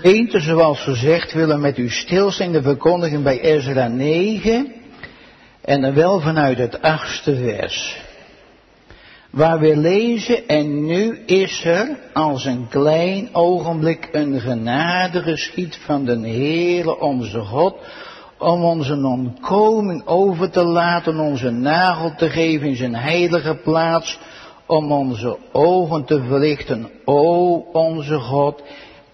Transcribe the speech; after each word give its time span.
Gemeente, 0.00 0.40
zoals 0.40 0.80
gezegd, 0.80 1.32
willen 1.32 1.60
met 1.60 1.78
u 1.78 1.90
stilstaan 1.90 2.52
de 2.52 2.62
verkondiging 2.62 3.22
bij 3.22 3.40
Ezra 3.40 3.88
9 3.88 4.72
en 5.60 5.80
dan 5.80 5.94
wel 5.94 6.20
vanuit 6.20 6.58
het 6.58 6.82
achtste 6.82 7.36
vers. 7.36 7.96
Waar 9.30 9.58
we 9.58 9.76
lezen, 9.76 10.48
en 10.48 10.84
nu 10.84 11.18
is 11.26 11.64
er 11.64 11.98
als 12.12 12.44
een 12.44 12.66
klein 12.68 13.28
ogenblik 13.32 14.08
een 14.12 14.40
genade 14.40 15.22
geschied 15.22 15.78
van 15.84 16.04
de 16.04 16.18
Heere 16.18 17.00
onze 17.00 17.40
God, 17.40 17.74
om 18.38 18.64
onze 18.64 18.94
ontkoming 18.94 20.06
over 20.06 20.50
te 20.50 20.64
laten, 20.64 21.18
onze 21.18 21.50
nagel 21.50 22.14
te 22.16 22.30
geven 22.30 22.68
in 22.68 22.76
zijn 22.76 22.94
heilige 22.94 23.54
plaats, 23.54 24.18
om 24.66 24.92
onze 24.92 25.36
ogen 25.52 26.04
te 26.04 26.22
verlichten, 26.22 26.90
o 27.04 27.54
onze 27.72 28.18
God, 28.18 28.62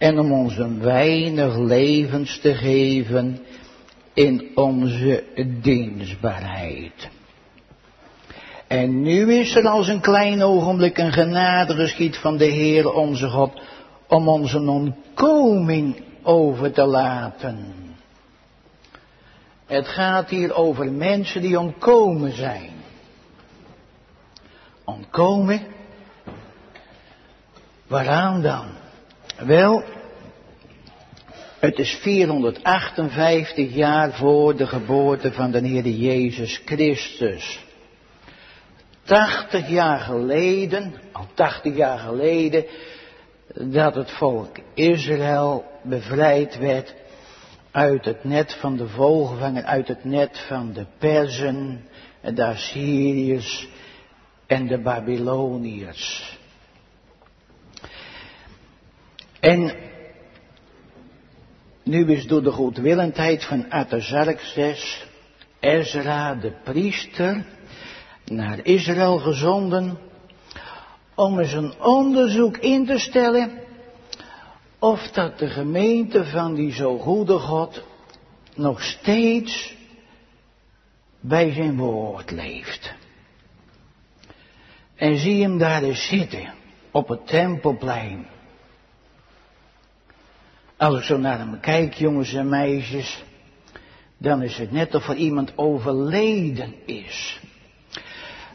en 0.02 0.18
om 0.18 0.32
ons 0.32 0.56
een 0.56 0.80
weinig 0.80 1.56
levens 1.56 2.38
te 2.38 2.54
geven 2.54 3.38
in 4.14 4.50
onze 4.54 5.24
dienstbaarheid. 5.60 7.08
En 8.66 9.02
nu 9.02 9.34
is 9.34 9.54
er 9.54 9.68
als 9.68 9.88
een 9.88 10.00
klein 10.00 10.42
ogenblik 10.42 10.98
een 10.98 11.12
genade 11.12 11.74
geschied 11.74 12.16
van 12.16 12.36
de 12.36 12.44
Heer 12.44 12.92
onze 12.92 13.28
God 13.28 13.60
om 14.08 14.28
onze 14.28 14.58
ontkoming 14.58 16.02
over 16.22 16.72
te 16.72 16.84
laten. 16.84 17.74
Het 19.66 19.88
gaat 19.88 20.30
hier 20.30 20.54
over 20.54 20.92
mensen 20.92 21.40
die 21.42 21.58
ontkomen 21.58 22.36
zijn. 22.36 22.70
Ontkomen? 24.84 25.60
Waaraan 27.86 28.42
dan? 28.42 28.66
Wel, 29.46 29.82
het 31.62 31.78
is 31.78 31.98
458 32.00 33.74
jaar 33.74 34.12
voor 34.12 34.56
de 34.56 34.66
geboorte 34.66 35.32
van 35.32 35.50
de 35.50 35.66
Heer 35.66 35.88
Jezus 35.88 36.62
Christus. 36.64 37.64
80 39.02 39.68
jaar 39.68 39.98
geleden, 39.98 40.94
al 41.12 41.26
80 41.34 41.76
jaar 41.76 41.98
geleden, 41.98 42.64
dat 43.54 43.94
het 43.94 44.10
volk 44.10 44.56
Israël 44.74 45.64
bevrijd 45.82 46.58
werd 46.58 46.94
uit 47.70 48.04
het 48.04 48.24
net 48.24 48.54
van 48.54 48.76
de 48.76 48.88
vogelvanger, 48.88 49.64
uit 49.64 49.88
het 49.88 50.04
net 50.04 50.38
van 50.48 50.72
de 50.72 50.86
Perzen, 50.98 51.84
de 52.34 52.44
Assyriërs 52.44 53.68
en 54.46 54.66
de 54.66 54.80
Babyloniërs. 54.80 56.38
En 59.40 59.90
nu 61.84 62.12
is 62.12 62.26
door 62.26 62.42
de 62.42 62.50
goedwillendheid 62.50 63.44
van 63.44 63.70
Artaxerxes 63.70 65.06
Ezra 65.60 66.34
de 66.34 66.52
priester 66.64 67.44
naar 68.24 68.58
Israël 68.62 69.18
gezonden 69.18 69.98
om 71.14 71.38
eens 71.38 71.52
een 71.52 71.80
onderzoek 71.80 72.56
in 72.56 72.86
te 72.86 72.98
stellen 72.98 73.60
of 74.78 75.10
dat 75.10 75.38
de 75.38 75.48
gemeente 75.48 76.24
van 76.24 76.54
die 76.54 76.72
zo 76.72 76.98
goede 76.98 77.38
God 77.38 77.82
nog 78.54 78.82
steeds 78.82 79.74
bij 81.20 81.52
zijn 81.52 81.76
woord 81.76 82.30
leeft. 82.30 82.94
En 84.96 85.18
zie 85.18 85.42
hem 85.42 85.58
daar 85.58 85.82
eens 85.82 86.06
zitten 86.08 86.54
op 86.90 87.08
het 87.08 87.26
tempelplein. 87.26 88.26
Als 90.82 90.98
ik 90.98 91.02
zo 91.02 91.18
naar 91.18 91.38
hem 91.38 91.60
kijk, 91.60 91.94
jongens 91.94 92.34
en 92.34 92.48
meisjes, 92.48 93.22
dan 94.18 94.42
is 94.42 94.56
het 94.56 94.72
net 94.72 94.94
of 94.94 95.08
er 95.08 95.16
iemand 95.16 95.58
overleden 95.58 96.74
is. 96.86 97.40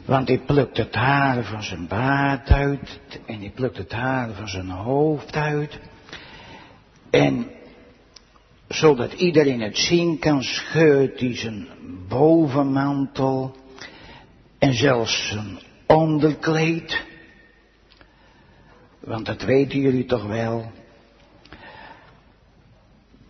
Want 0.04 0.28
hij 0.28 0.38
plukt 0.38 0.76
het 0.76 0.94
haar 0.94 1.44
van 1.44 1.62
zijn 1.62 1.86
baard 1.86 2.50
uit 2.50 3.00
en 3.26 3.38
hij 3.38 3.50
plukt 3.54 3.76
het 3.76 3.92
haar 3.92 4.32
van 4.32 4.48
zijn 4.48 4.68
hoofd 4.70 5.36
uit. 5.36 5.78
En 7.10 7.50
zodat 8.68 9.12
iedereen 9.12 9.60
het 9.60 9.78
zien 9.78 10.18
kan, 10.18 10.42
scheurt 10.42 11.20
hij 11.20 11.36
zijn 11.36 11.68
bovenmantel 12.08 13.56
en 14.58 14.74
zelfs 14.74 15.28
zijn 15.28 15.58
onderkleed. 15.86 17.04
Want 19.00 19.26
dat 19.26 19.42
weten 19.42 19.80
jullie 19.80 20.04
toch 20.04 20.26
wel. 20.26 20.72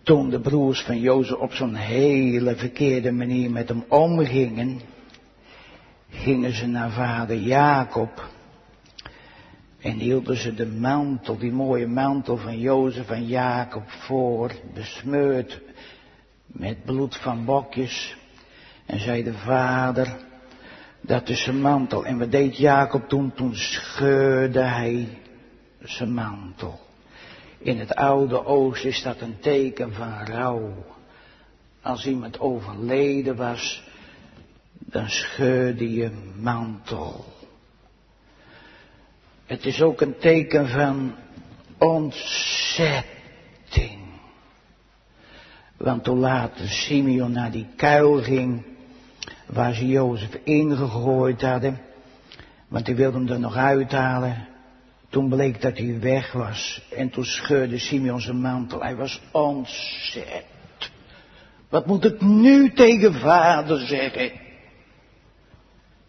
Toen 0.09 0.29
de 0.29 0.39
broers 0.39 0.81
van 0.81 0.99
Jozef 0.99 1.37
op 1.37 1.53
zo'n 1.53 1.75
hele 1.75 2.55
verkeerde 2.55 3.11
manier 3.11 3.51
met 3.51 3.69
hem 3.69 3.83
omgingen, 3.87 4.81
gingen 6.09 6.53
ze 6.53 6.67
naar 6.67 6.91
vader 6.91 7.37
Jacob 7.37 8.29
en 9.79 9.97
hielden 9.97 10.37
ze 10.37 10.53
de 10.53 10.65
mantel, 10.65 11.37
die 11.37 11.51
mooie 11.51 11.87
mantel 11.87 12.37
van 12.37 12.59
Jozef 12.59 13.09
en 13.09 13.25
Jacob 13.25 13.89
voor, 13.89 14.51
besmeurd 14.73 15.61
met 16.45 16.83
bloed 16.85 17.15
van 17.15 17.45
bokjes. 17.45 18.17
En 18.85 18.99
zei 18.99 19.23
de 19.23 19.33
vader, 19.33 20.17
dat 21.01 21.29
is 21.29 21.43
zijn 21.43 21.61
mantel. 21.61 22.05
En 22.05 22.17
wat 22.17 22.31
deed 22.31 22.57
Jacob 22.57 23.09
toen? 23.09 23.33
Toen 23.33 23.55
scheurde 23.55 24.61
hij 24.61 25.07
zijn 25.79 26.13
mantel. 26.13 26.87
In 27.59 27.79
het 27.79 27.95
oude 27.95 28.45
oosten 28.45 28.89
is 28.89 29.01
dat 29.01 29.21
een 29.21 29.39
teken 29.39 29.93
van 29.93 30.25
rouw. 30.25 30.85
Als 31.81 32.05
iemand 32.05 32.39
overleden 32.39 33.35
was, 33.35 33.83
dan 34.73 35.09
scheurde 35.09 35.93
je 35.93 36.11
mantel. 36.35 37.25
Het 39.45 39.65
is 39.65 39.81
ook 39.81 40.01
een 40.01 40.17
teken 40.17 40.67
van 40.67 41.15
ontzetting. 41.77 43.17
Want 45.77 46.03
toen 46.03 46.19
later 46.19 46.67
Simeon 46.67 47.31
naar 47.31 47.51
die 47.51 47.67
kuil 47.75 48.21
ging, 48.21 48.65
waar 49.45 49.73
ze 49.73 49.87
Jozef 49.87 50.39
ingegooid 50.43 51.41
hadden, 51.41 51.81
want 52.67 52.85
die 52.85 52.95
wilden 52.95 53.21
hem 53.21 53.31
er 53.31 53.39
nog 53.39 53.55
uithalen. 53.55 54.48
Toen 55.09 55.29
bleek 55.29 55.61
dat 55.61 55.77
hij 55.77 55.99
weg 55.99 56.31
was 56.31 56.81
en 56.95 57.09
toen 57.09 57.25
scheurde 57.25 57.77
Simeon 57.77 58.21
zijn 58.21 58.41
mantel. 58.41 58.81
Hij 58.81 58.95
was 58.95 59.21
ontzet. 59.31 60.45
Wat 61.69 61.85
moet 61.85 62.05
ik 62.05 62.21
nu 62.21 62.73
tegen 62.73 63.13
vader 63.13 63.79
zeggen? 63.79 64.31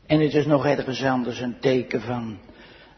En 0.07 0.21
het 0.21 0.35
is 0.35 0.47
nog 0.47 0.67
ergens 0.67 1.03
anders 1.03 1.41
een 1.41 1.57
teken 1.61 2.01
van. 2.01 2.39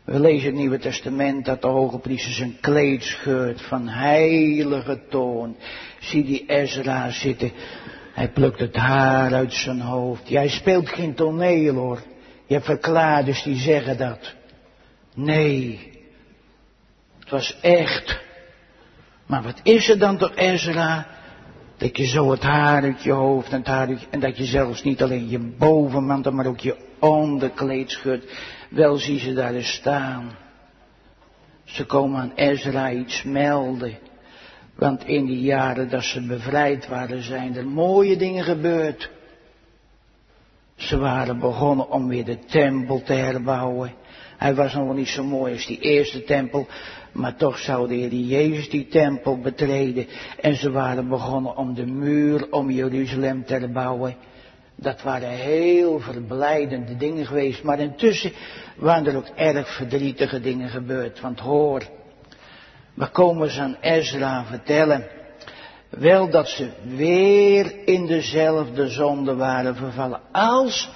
We 0.05 0.21
lezen 0.21 0.47
het 0.47 0.55
Nieuwe 0.55 0.79
Testament 0.79 1.45
dat 1.45 1.63
de 1.63 1.69
hoge 1.69 1.99
priester 1.99 2.33
zijn 2.33 2.57
kleed 2.61 3.03
scheurt 3.03 3.63
van 3.63 3.89
heilige 3.89 5.01
toon. 5.09 5.57
Zie 6.01 6.25
die 6.25 6.45
Ezra 6.47 7.11
zitten. 7.11 7.53
Hij 8.13 8.29
plukt 8.29 8.61
het 8.61 8.77
haar 8.77 9.35
uit 9.35 9.53
zijn 9.53 9.81
hoofd. 9.81 10.29
Jij 10.29 10.49
speelt 10.49 10.89
geen 10.89 11.15
toneel 11.15 11.75
hoor. 11.75 12.03
Je 12.47 12.61
verklaarders 12.61 13.43
die 13.43 13.57
zeggen 13.57 13.99
dat. 13.99 14.35
Nee. 15.15 15.92
Was 17.33 17.59
echt. 17.61 18.21
Maar 19.27 19.43
wat 19.43 19.61
is 19.63 19.89
er 19.89 19.99
dan 19.99 20.19
toch 20.19 20.35
Ezra? 20.35 21.07
Dat 21.77 21.97
je 21.97 22.07
zo 22.07 22.31
het 22.31 22.43
haar 22.43 22.83
uit 22.83 23.03
je 23.03 23.13
hoofd 23.13 23.53
en, 23.53 23.59
het 23.59 23.67
haar 23.67 23.89
en 24.11 24.21
dat 24.21 24.37
je 24.37 24.45
zelfs 24.45 24.83
niet 24.83 25.03
alleen 25.03 25.29
je 25.29 25.39
bovenmantel, 25.39 26.33
maar 26.33 26.47
ook 26.47 26.61
je 26.61 26.77
onderkleed 26.99 27.91
schudt. 27.91 28.33
Wel 28.71 28.97
zie 28.97 29.19
ze 29.19 29.33
daar 29.33 29.55
eens 29.55 29.73
staan. 29.73 30.37
Ze 31.65 31.85
komen 31.85 32.21
aan 32.21 32.33
Ezra 32.35 32.91
iets 32.91 33.23
melden. 33.23 33.99
Want 34.75 35.05
in 35.05 35.27
die 35.27 35.41
jaren 35.41 35.91
dat 35.91 36.05
ze 36.05 36.27
bevrijd 36.27 36.89
waren, 36.89 37.23
zijn 37.23 37.57
er 37.57 37.67
mooie 37.67 38.17
dingen 38.17 38.45
gebeurd. 38.45 39.11
Ze 40.77 40.99
waren 40.99 41.39
begonnen 41.39 41.91
om 41.91 42.09
weer 42.09 42.25
de 42.25 42.39
tempel 42.39 43.03
te 43.03 43.13
herbouwen. 43.13 43.95
Hij 44.37 44.55
was 44.55 44.75
nog 44.75 44.95
niet 44.95 45.09
zo 45.09 45.25
mooi 45.25 45.53
als 45.53 45.67
die 45.67 45.79
eerste 45.79 46.25
tempel, 46.25 46.67
maar 47.13 47.37
toch 47.37 47.59
zou 47.59 47.89
de 47.89 47.95
Heer 47.95 48.13
Jezus 48.15 48.71
die 48.71 48.89
tempel 48.89 49.39
betreden. 49.39 50.07
En 50.41 50.57
ze 50.57 50.71
waren 50.71 51.09
begonnen 51.09 51.57
om 51.57 51.75
de 51.75 51.87
muur 51.87 52.47
om 52.51 52.71
Jeruzalem 52.71 53.45
te 53.45 53.55
herbouwen. 53.55 54.17
Dat 54.77 55.03
waren 55.03 55.29
heel 55.29 56.01
verblijdende 56.01 56.97
dingen 56.97 57.27
geweest. 57.27 57.63
Maar 57.63 57.79
intussen 57.79 58.33
waren 58.77 59.07
er 59.07 59.17
ook 59.17 59.29
erg 59.35 59.75
verdrietige 59.75 60.41
dingen 60.41 60.69
gebeurd. 60.69 61.21
Want 61.21 61.41
hoor, 61.41 61.83
we 62.95 63.09
komen 63.09 63.51
ze 63.51 63.61
aan 63.61 63.77
Ezra 63.81 64.45
vertellen. 64.45 65.07
Wel 65.89 66.31
dat 66.31 66.49
ze 66.49 66.71
weer 66.85 67.87
in 67.89 68.07
dezelfde 68.07 68.89
zonde 68.89 69.35
waren 69.35 69.77
vervallen 69.77 70.21
als 70.33 70.91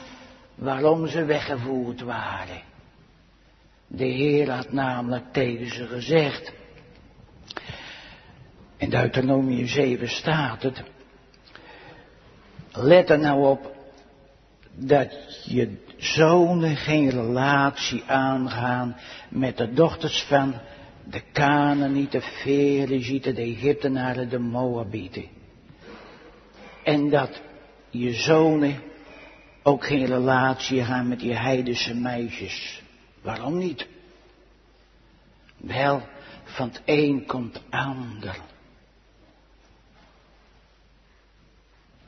waarom 0.55 1.07
ze 1.07 1.25
weggevoerd 1.25 2.01
waren. 2.01 2.66
De 3.87 4.05
Heer 4.05 4.51
had 4.51 4.73
namelijk 4.73 5.33
tegen 5.33 5.71
ze 5.75 5.87
gezegd. 5.87 6.53
In 8.77 8.91
Deuteronomium 8.91 9.67
7 9.67 10.09
staat 10.09 10.63
het. 10.63 10.83
Let 12.73 13.11
er 13.11 13.19
nou 13.19 13.47
op 13.47 13.75
dat 14.75 15.43
je 15.45 15.77
zonen 15.97 16.77
geen 16.77 17.11
relatie 17.11 18.03
aangaan 18.07 18.97
met 19.29 19.57
de 19.57 19.73
dochters 19.73 20.23
van 20.23 20.55
de 21.05 21.23
Canaanieten, 21.33 22.21
de 22.21 22.27
Ferezieten, 22.27 23.35
de 23.35 23.43
Egyptenaren, 23.43 24.29
de 24.29 24.39
Moabieten. 24.39 25.25
En 26.85 27.11
dat 27.11 27.41
je 27.91 28.13
zonen 28.13 28.83
ook 29.63 29.87
geen 29.87 30.07
relatie 30.07 30.85
gaan 30.85 31.09
met 31.09 31.21
die 31.21 31.35
heidense 31.35 31.95
meisjes. 31.95 32.83
Waarom 33.27 33.59
niet? 33.59 33.87
Wel, 35.57 36.09
van 36.45 36.69
het 36.69 36.83
een 36.85 37.27
komt 37.27 37.63
ander. 37.71 38.41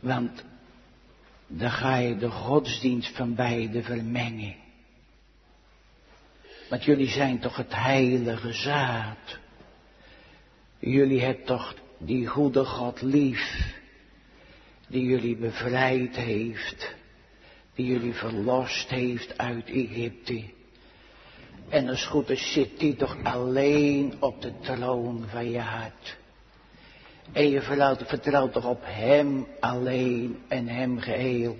Want 0.01 0.45
dan 1.47 1.71
ga 1.71 1.97
je 1.97 2.17
de 2.17 2.31
godsdienst 2.31 3.17
van 3.17 3.35
beide 3.35 3.83
vermengen. 3.83 4.57
Want 6.69 6.85
jullie 6.85 7.09
zijn 7.09 7.39
toch 7.39 7.57
het 7.57 7.75
heilige 7.75 8.53
zaad. 8.53 9.39
Jullie 10.79 11.21
hebben 11.21 11.45
toch 11.45 11.75
die 11.99 12.27
goede 12.27 12.65
God 12.65 13.03
lief, 13.03 13.75
die 14.89 15.05
jullie 15.05 15.37
bevrijd 15.37 16.17
heeft, 16.17 16.95
die 17.75 17.87
jullie 17.87 18.15
verlost 18.15 18.89
heeft 18.89 19.39
uit 19.39 19.69
Egypte. 19.69 20.57
En 21.69 21.89
als 21.89 22.07
goed 22.07 22.31
is 22.31 22.53
zit 22.53 22.79
die 22.79 22.97
toch 22.97 23.17
alleen 23.23 24.15
op 24.19 24.43
de 24.43 24.53
troon 24.61 25.25
van 25.29 25.51
je 25.51 25.59
hart. 25.59 26.17
En 27.33 27.49
je 27.49 27.63
vertrouwt, 28.07 28.53
toch 28.53 28.67
op 28.67 28.81
Hem 28.83 29.47
alleen 29.61 30.39
en 30.49 30.69
Hem 30.69 31.01
geheel. 31.01 31.57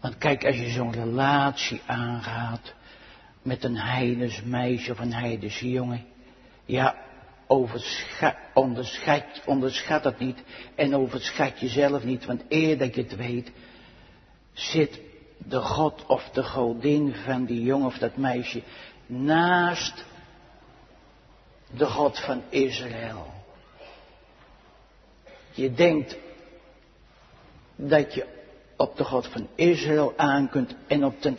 Want 0.00 0.18
kijk, 0.18 0.44
als 0.44 0.56
je 0.56 0.70
zo'n 0.70 0.92
relatie 0.92 1.80
aangaat 1.86 2.74
met 3.42 3.64
een 3.64 3.76
heidens 3.76 4.42
meisje 4.42 4.92
of 4.92 4.98
een 4.98 5.12
heidens 5.12 5.58
jongen. 5.60 6.04
Ja, 6.64 6.96
onderschat, 7.46 9.42
onderschat 9.44 10.04
het 10.04 10.18
niet 10.18 10.42
en 10.74 10.96
overschat 10.96 11.60
jezelf 11.60 12.04
niet. 12.04 12.24
Want 12.24 12.42
eer 12.48 12.78
dat 12.78 12.94
je 12.94 13.02
het 13.02 13.16
weet, 13.16 13.52
zit 14.52 15.00
de 15.48 15.60
God 15.60 16.06
of 16.06 16.30
de 16.32 16.44
godin 16.44 17.14
van 17.14 17.44
die 17.44 17.62
jongen 17.62 17.86
of 17.86 17.98
dat 17.98 18.16
meisje 18.16 18.62
naast 19.06 20.04
de 21.70 21.86
God 21.86 22.18
van 22.18 22.42
Israël. 22.48 23.26
Je 25.50 25.72
denkt 25.72 26.16
dat 27.76 28.14
je 28.14 28.26
op 28.76 28.96
de 28.96 29.04
God 29.04 29.26
van 29.26 29.48
Israël 29.54 30.12
aan 30.16 30.48
kunt 30.48 30.74
en 30.86 31.04
op 31.04 31.22
de, 31.22 31.34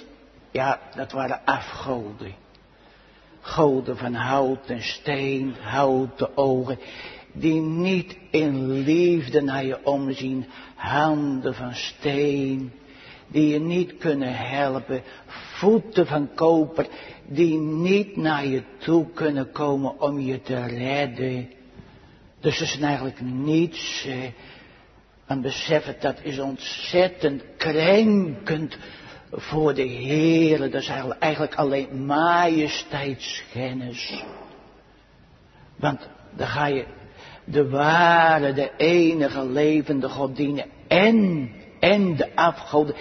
ja, 0.51 0.79
dat 0.95 1.11
waren 1.11 1.41
afgoden. 1.45 2.35
Goden 3.41 3.97
van 3.97 4.13
hout 4.13 4.69
en 4.69 4.81
steen, 4.81 5.55
houten 5.61 6.37
ogen, 6.37 6.79
die 7.31 7.61
niet 7.61 8.17
in 8.31 8.71
liefde 8.71 9.41
naar 9.41 9.65
je 9.65 9.85
omzien, 9.85 10.45
handen 10.75 11.55
van 11.55 11.75
steen, 11.75 12.71
die 13.33 13.47
je 13.47 13.59
niet 13.59 13.97
kunnen 13.97 14.35
helpen, 14.35 15.01
voeten 15.27 16.07
van 16.07 16.29
koper, 16.35 16.87
die 17.27 17.59
niet 17.59 18.17
naar 18.17 18.45
je 18.45 18.63
toe 18.77 19.07
kunnen 19.13 19.51
komen 19.51 20.01
om 20.01 20.19
je 20.19 20.41
te 20.41 20.65
redden. 20.65 21.49
Dus 22.39 22.59
het 22.59 22.67
is 22.67 22.79
eigenlijk 22.79 23.21
niets. 23.21 24.05
Eh, 24.05 24.23
en 25.25 25.41
besef 25.41 25.85
het, 25.85 26.01
dat 26.01 26.17
is 26.21 26.39
ontzettend 26.39 27.43
krenkend 27.57 28.77
voor 29.31 29.73
de 29.73 29.81
Heer. 29.81 30.57
Dat 30.57 30.73
is 30.81 30.91
eigenlijk 31.19 31.55
alleen 31.55 32.05
majesteitskennis. 32.05 34.23
Want 35.75 36.09
dan 36.35 36.47
ga 36.47 36.65
je 36.65 36.85
de 37.43 37.69
ware, 37.69 38.53
de 38.53 38.71
enige 38.77 39.45
levende 39.45 40.09
God 40.09 40.35
dienen. 40.35 40.65
En, 40.87 41.49
en 41.83 42.15
de 42.15 42.35
afgoden. 42.35 42.95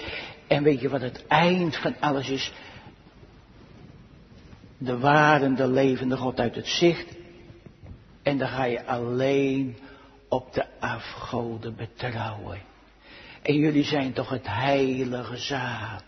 En 0.47 0.63
weet 0.63 0.81
je 0.81 0.89
wat 0.89 1.01
het 1.01 1.27
eind 1.27 1.77
van 1.77 1.95
alles 2.01 2.29
is? 2.29 2.53
De 4.79 4.99
ware, 4.99 5.55
de 5.55 5.69
levende 5.69 6.17
God 6.17 6.41
uit 6.41 6.55
het 6.55 6.69
zicht 6.69 7.17
en 8.23 8.39
dan 8.39 8.49
ga 8.49 8.65
je 8.65 8.87
alleen 8.87 9.77
op 10.29 10.53
de 10.53 10.65
afgoden 10.81 11.77
betrouwen. 11.77 12.63
En 13.43 13.55
jullie 13.55 13.85
zijn 13.85 14.13
toch 14.13 14.29
het 14.29 14.47
heilige 14.47 15.37
zaad. 15.37 16.05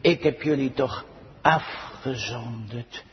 Ik 0.00 0.22
heb 0.22 0.42
jullie 0.42 0.72
toch 0.72 1.04
afgezonderd. 1.42 3.04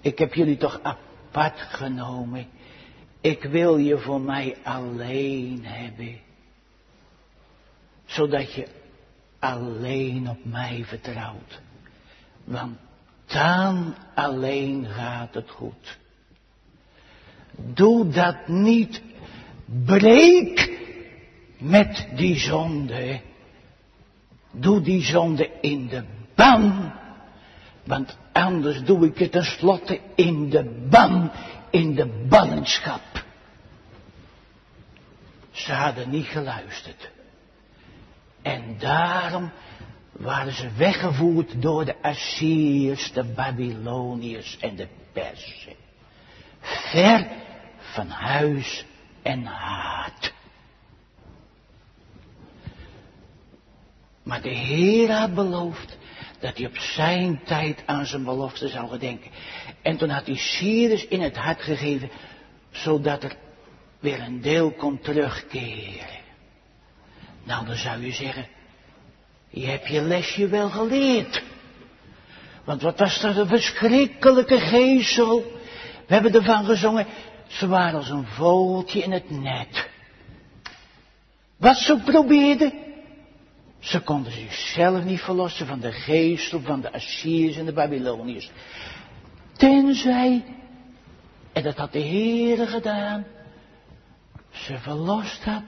Ik 0.00 0.18
heb 0.18 0.34
jullie 0.34 0.56
toch 0.56 0.80
apart 0.82 1.60
genomen. 1.60 2.46
Ik 3.20 3.42
wil 3.42 3.76
je 3.76 3.98
voor 3.98 4.20
mij 4.20 4.56
alleen 4.62 5.64
hebben. 5.64 6.20
Zodat 8.14 8.52
je 8.52 8.66
alleen 9.38 10.28
op 10.28 10.44
mij 10.44 10.84
vertrouwt. 10.86 11.60
Want 12.44 12.78
dan 13.26 13.94
alleen 14.14 14.86
gaat 14.86 15.34
het 15.34 15.50
goed. 15.50 15.98
Doe 17.56 18.08
dat 18.08 18.48
niet. 18.48 19.02
Breek 19.84 20.78
met 21.58 22.08
die 22.16 22.38
zonde. 22.38 23.20
Doe 24.50 24.80
die 24.80 25.02
zonde 25.02 25.50
in 25.60 25.88
de 25.88 26.04
ban. 26.34 26.92
Want 27.84 28.16
anders 28.32 28.82
doe 28.82 29.06
ik 29.06 29.18
het 29.18 29.32
tenslotte 29.32 30.00
in 30.14 30.50
de 30.50 30.86
ban, 30.90 31.30
in 31.70 31.94
de 31.94 32.06
ballingschap. 32.28 33.24
Ze 35.50 35.72
hadden 35.72 36.10
niet 36.10 36.26
geluisterd. 36.26 37.12
En 38.44 38.76
daarom 38.78 39.52
waren 40.12 40.52
ze 40.52 40.70
weggevoerd 40.76 41.62
door 41.62 41.84
de 41.84 42.02
Assyriërs, 42.02 43.12
de 43.12 43.24
Babyloniërs 43.24 44.58
en 44.58 44.76
de 44.76 44.88
Persen. 45.12 45.74
Ver 46.60 47.26
van 47.78 48.08
huis 48.08 48.84
en 49.22 49.44
haat. 49.44 50.32
Maar 54.22 54.42
de 54.42 54.54
Heer 54.54 55.12
had 55.12 55.34
beloofd 55.34 55.98
dat 56.40 56.56
hij 56.56 56.66
op 56.66 56.76
zijn 56.76 57.40
tijd 57.44 57.82
aan 57.86 58.06
zijn 58.06 58.24
belofte 58.24 58.68
zou 58.68 58.88
gedenken. 58.88 59.30
En 59.82 59.96
toen 59.96 60.08
had 60.08 60.26
hij 60.26 60.36
Cyrus 60.36 61.06
in 61.06 61.20
het 61.20 61.36
hart 61.36 61.62
gegeven, 61.62 62.10
zodat 62.70 63.22
er 63.22 63.36
weer 64.00 64.20
een 64.20 64.40
deel 64.40 64.72
kon 64.72 64.98
terugkeren. 64.98 66.22
Nou, 67.44 67.66
dan 67.66 67.76
zou 67.76 68.04
je 68.04 68.12
zeggen, 68.12 68.46
je 69.48 69.66
hebt 69.66 69.88
je 69.88 70.02
lesje 70.02 70.48
wel 70.48 70.68
geleerd. 70.70 71.42
Want 72.64 72.82
wat 72.82 72.98
was 72.98 73.20
dat 73.20 73.36
een 73.36 73.46
verschrikkelijke 73.46 74.58
geestel. 74.58 75.42
We 76.06 76.14
hebben 76.14 76.34
ervan 76.34 76.64
gezongen, 76.64 77.06
ze 77.46 77.68
waren 77.68 77.98
als 77.98 78.08
een 78.10 78.26
vogeltje 78.26 79.02
in 79.02 79.12
het 79.12 79.30
net. 79.30 79.88
Wat 81.56 81.76
ze 81.76 81.96
probeerden, 82.04 82.72
ze 83.78 84.00
konden 84.00 84.32
zichzelf 84.32 85.04
niet 85.04 85.20
verlossen 85.20 85.66
van 85.66 85.80
de 85.80 85.92
geestel 85.92 86.60
van 86.60 86.80
de 86.80 86.92
Assyriërs 86.92 87.56
en 87.56 87.64
de 87.64 87.72
Babyloniërs. 87.72 88.50
Tenzij, 89.56 90.44
en 91.52 91.62
dat 91.62 91.76
had 91.76 91.92
de 91.92 92.02
Heere 92.02 92.66
gedaan, 92.66 93.24
ze 94.50 94.78
verlost 94.78 95.44
had 95.44 95.62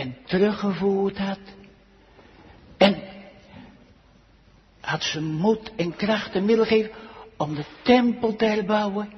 en 0.00 0.16
teruggevoerd 0.24 1.18
had. 1.18 1.38
En 2.76 3.02
had 4.80 5.02
ze 5.02 5.20
moed 5.20 5.72
en 5.76 5.96
kracht 5.96 6.34
en 6.34 6.44
middel 6.44 6.64
gegeven 6.64 6.90
om 7.36 7.54
de 7.54 7.64
tempel 7.82 8.36
te 8.36 8.44
herbouwen 8.44 9.10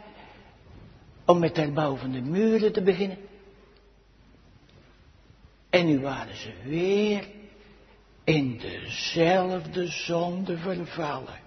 om 1.24 1.38
met 1.38 1.56
het 1.56 1.74
bouw 1.74 1.96
van 1.96 2.10
de 2.10 2.20
muren 2.20 2.72
te 2.72 2.82
beginnen. 2.82 3.18
En 5.70 5.86
nu 5.86 6.00
waren 6.00 6.36
ze 6.36 6.52
weer 6.64 7.28
in 8.24 8.58
dezelfde 8.58 9.86
zonde 9.86 10.58
vervallen. 10.58 11.38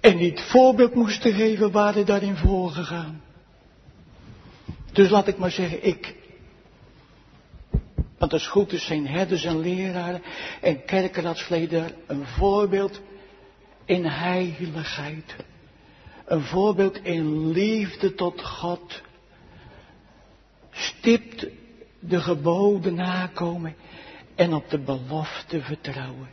En 0.00 0.16
niet 0.16 0.40
voorbeeld 0.40 0.94
moesten 0.94 1.32
geven, 1.32 1.70
waren 1.70 2.06
daarin 2.06 2.36
voorgegaan. 2.36 3.25
Dus 4.96 5.10
laat 5.10 5.26
ik 5.26 5.38
maar 5.38 5.50
zeggen, 5.50 5.84
ik. 5.84 6.14
Want 8.18 8.32
als 8.32 8.46
goed 8.46 8.72
is 8.72 8.86
zijn 8.86 9.06
herders 9.06 9.44
en 9.44 9.60
leraren 9.60 10.22
en 10.60 10.84
kerkenraadsleden 10.84 11.90
een 12.06 12.26
voorbeeld 12.26 13.00
in 13.84 14.04
heiligheid. 14.04 15.36
Een 16.24 16.42
voorbeeld 16.42 17.04
in 17.04 17.50
liefde 17.50 18.14
tot 18.14 18.42
God. 18.44 19.02
Stipt 20.70 21.46
de 21.98 22.20
geboden 22.20 22.94
nakomen 22.94 23.76
en 24.34 24.54
op 24.54 24.70
de 24.70 24.78
belofte 24.78 25.60
vertrouwen. 25.60 26.28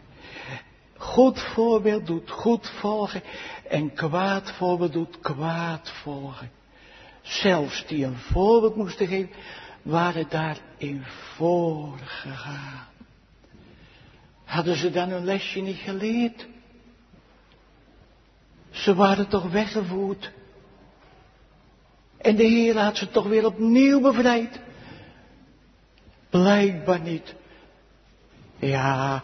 Goed 0.97 1.41
voorbeeld 1.41 2.05
doet 2.05 2.29
goed 2.29 2.69
volgen 2.69 3.21
en 3.69 3.93
kwaad 3.93 4.51
voorbeeld 4.51 4.93
doet 4.93 5.19
kwaad 5.19 5.91
volgen. 5.91 6.61
Zelfs 7.23 7.85
die 7.87 8.05
een 8.05 8.17
voorbeeld 8.17 8.75
moesten 8.75 9.07
geven, 9.07 9.35
waren 9.81 10.25
daarin 10.29 11.03
voorgegaan. 11.35 12.87
Hadden 14.43 14.75
ze 14.75 14.89
dan 14.91 15.09
hun 15.09 15.25
lesje 15.25 15.59
niet 15.59 15.77
geleerd? 15.77 16.47
Ze 18.69 18.95
waren 18.95 19.27
toch 19.27 19.51
weggevoerd. 19.51 20.31
En 22.17 22.35
de 22.35 22.43
Heer 22.43 22.77
had 22.77 22.97
ze 22.97 23.09
toch 23.09 23.27
weer 23.27 23.45
opnieuw 23.45 24.01
bevrijd. 24.01 24.59
Blijkbaar 26.29 26.99
niet. 26.99 27.35
Ja, 28.59 29.23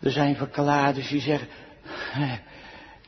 er 0.00 0.10
zijn 0.10 0.36
verklaarders 0.36 1.08
die 1.08 1.20
zeggen, 1.20 1.48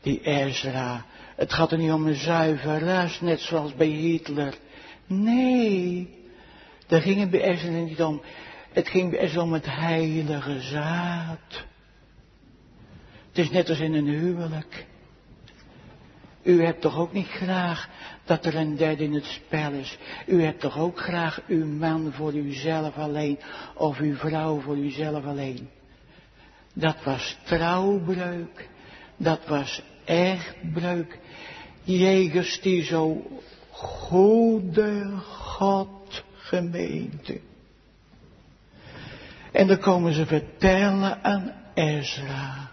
die 0.03 0.21
Ezra, 0.21 1.05
het 1.37 1.53
gaat 1.53 1.73
er 1.73 1.79
niet 1.79 1.93
om 1.93 2.07
een 2.07 2.15
zuiver 2.15 2.79
ras, 2.79 3.21
net 3.21 3.41
zoals 3.41 3.75
bij 3.75 3.87
Hitler. 3.87 4.55
Nee, 5.07 6.09
daar 6.87 7.01
ging 7.01 7.21
het 7.21 7.31
bij 7.31 7.43
Ezra 7.43 7.71
niet 7.71 8.03
om. 8.03 8.23
Het 8.73 8.89
ging 8.89 9.11
bij 9.11 9.37
om 9.37 9.53
het 9.53 9.67
heilige 9.67 10.61
zaad. 10.61 11.65
Het 13.29 13.39
is 13.39 13.51
net 13.51 13.69
als 13.69 13.81
in 13.81 13.95
een 13.95 14.09
huwelijk. 14.09 14.87
U 16.43 16.65
hebt 16.65 16.81
toch 16.81 16.99
ook 16.99 17.13
niet 17.13 17.29
graag 17.29 17.89
dat 18.25 18.45
er 18.45 18.55
een 18.57 18.77
derde 18.77 19.05
in 19.05 19.13
het 19.13 19.25
spel 19.25 19.73
is. 19.73 19.99
U 20.27 20.43
hebt 20.43 20.61
toch 20.61 20.79
ook 20.79 20.99
graag 20.99 21.41
uw 21.47 21.67
man 21.67 22.13
voor 22.13 22.35
uzelf 22.35 22.97
alleen 22.97 23.39
of 23.75 23.99
uw 23.99 24.17
vrouw 24.17 24.61
voor 24.61 24.77
uzelf 24.77 25.25
alleen. 25.25 25.69
Dat 26.75 27.05
was 27.05 27.39
trouwbreuk. 27.45 28.69
Dat 29.17 29.47
was 29.47 29.83
echtbreuk. 30.05 31.19
Jegens 31.83 32.61
die 32.61 32.83
zo 32.83 33.23
goede 33.71 35.11
God 35.27 36.25
gemeente. 36.35 37.41
En 39.53 39.67
dan 39.67 39.79
komen 39.79 40.13
ze 40.13 40.27
vertellen 40.27 41.25
aan 41.25 41.53
Ezra. 41.75 42.71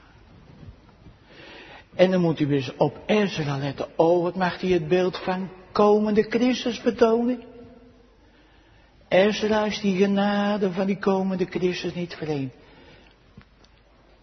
En 1.95 2.11
dan 2.11 2.21
moet 2.21 2.39
u 2.39 2.53
eens 2.53 2.75
op 2.75 2.99
Ezra 3.05 3.57
letten. 3.57 3.87
Oh, 3.95 4.23
wat 4.23 4.35
mag 4.35 4.61
hij 4.61 4.69
het 4.69 4.87
beeld 4.87 5.17
van 5.17 5.49
komende 5.71 6.23
Christus 6.29 6.81
betonen? 6.81 7.43
Ezra 9.07 9.65
is 9.65 9.81
die 9.81 9.97
genade 9.97 10.71
van 10.71 10.85
die 10.85 10.97
komende 10.97 11.45
Christus 11.45 11.93
niet 11.93 12.13
vreemd. 12.13 12.53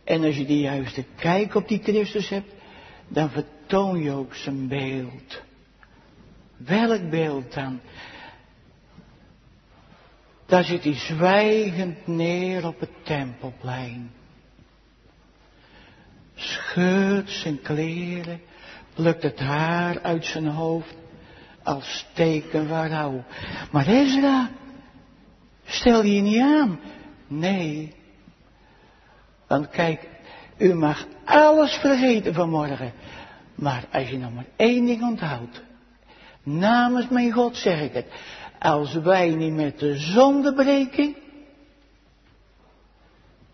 En 0.05 0.25
als 0.25 0.37
je 0.37 0.47
de 0.47 0.61
juiste 0.61 1.05
kijk 1.17 1.55
op 1.55 1.69
die 1.69 1.83
Christus 1.83 2.29
hebt, 2.29 2.53
dan 3.09 3.31
vertoon 3.31 4.03
je 4.03 4.11
ook 4.11 4.35
zijn 4.35 4.69
beeld. 4.69 5.43
Welk 6.57 7.11
beeld 7.11 7.55
dan? 7.55 7.81
Daar 10.47 10.65
zit 10.65 10.85
hij 10.85 10.95
zwijgend 10.95 12.07
neer 12.07 12.67
op 12.67 12.81
het 12.81 13.05
tempelplein 13.05 14.11
scheurt 16.39 17.31
zijn 17.31 17.63
kleren, 17.63 18.41
plukt 18.95 19.23
het 19.23 19.39
haar 19.39 20.01
uit 20.01 20.25
zijn 20.25 20.47
hoofd 20.47 20.95
als 21.63 22.07
teken 22.15 22.69
van 22.69 22.87
rouw. 22.87 23.25
Maar 23.73 23.87
Ezra, 23.87 24.51
stel 25.65 26.05
je 26.05 26.21
niet 26.21 26.41
aan. 26.41 26.81
Nee. 27.27 27.95
Want 29.47 29.71
kijk, 29.71 30.09
u 30.59 30.75
mag 30.75 31.07
alles 31.25 31.73
vergeten 31.73 32.35
vanmorgen. 32.35 32.93
Maar 33.55 33.85
als 33.93 34.09
je 34.09 34.19
nog 34.19 34.35
maar 34.35 34.47
één 34.57 34.87
ding 34.87 35.03
onthoudt. 35.03 35.63
Namens 36.43 37.09
mijn 37.09 37.33
God 37.33 37.57
zeg 37.57 37.81
ik 37.81 37.93
het. 37.93 38.07
Als 38.59 38.93
wij 38.95 39.29
niet 39.29 39.53
met 39.53 39.79
de 39.79 39.97
zonde 39.97 40.55
breken, 40.55 41.17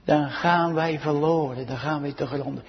dan 0.04 0.30
gaan 0.30 0.74
wij 0.74 0.98
verloren, 0.98 1.66
dan 1.66 1.76
gaan 1.76 2.00
wij 2.00 2.12
te 2.12 2.26
gronden. 2.26 2.64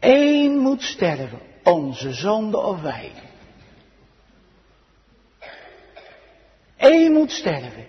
Eén 0.00 0.58
moet 0.58 0.82
sterven, 0.82 1.40
onze 1.62 2.12
zonde 2.12 2.58
of 2.58 2.80
wij. 2.80 3.12
Eén 6.76 7.12
moet 7.12 7.30
sterven, 7.30 7.86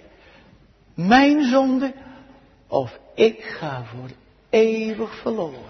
mijn 0.94 1.44
zonde 1.44 1.94
of 2.68 3.00
ik 3.16 3.44
ga 3.44 3.84
voor 3.84 4.10
eeuwig 4.50 5.16
verloren. 5.16 5.67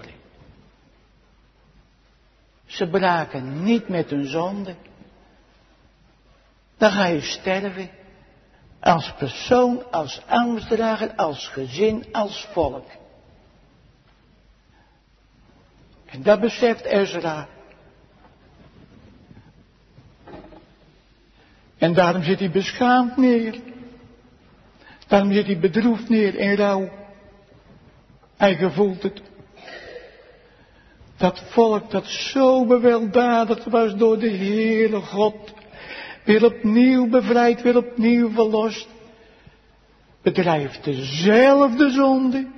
Ze 2.68 2.88
braken 2.88 3.62
niet 3.64 3.88
met 3.88 4.10
hun 4.10 4.26
zonde. 4.26 4.74
Dan 6.76 6.90
ga 6.90 7.06
je 7.06 7.20
sterven. 7.20 7.90
Als 8.80 9.14
persoon, 9.18 9.90
als 9.90 10.22
ambtsdrager, 10.26 11.14
als 11.14 11.48
gezin, 11.48 12.04
als 12.12 12.48
volk. 12.52 12.86
En 16.06 16.22
dat 16.22 16.40
beseft 16.40 16.84
Ezra. 16.84 17.48
En 21.78 21.94
daarom 21.94 22.22
zit 22.22 22.38
hij 22.38 22.50
beschaamd 22.50 23.16
neer. 23.16 23.60
Daarom 25.06 25.32
zit 25.32 25.46
hij 25.46 25.58
bedroefd 25.58 26.08
neer 26.08 26.34
in 26.34 26.54
rouw. 26.54 26.90
Hij 28.36 28.56
gevoelt 28.56 29.02
het. 29.02 29.27
Dat 31.18 31.42
volk 31.48 31.90
dat 31.90 32.06
zo 32.06 32.66
beweldadigd 32.66 33.64
was 33.64 33.94
door 33.94 34.18
de 34.18 34.30
Heere 34.30 35.00
God 35.00 35.52
weer 36.24 36.44
opnieuw 36.44 37.08
bevrijd, 37.08 37.62
weer 37.62 37.76
opnieuw 37.76 38.30
verlost, 38.30 38.88
bedrijft 40.22 40.84
dezelfde 40.84 41.90
zonde 41.90 42.48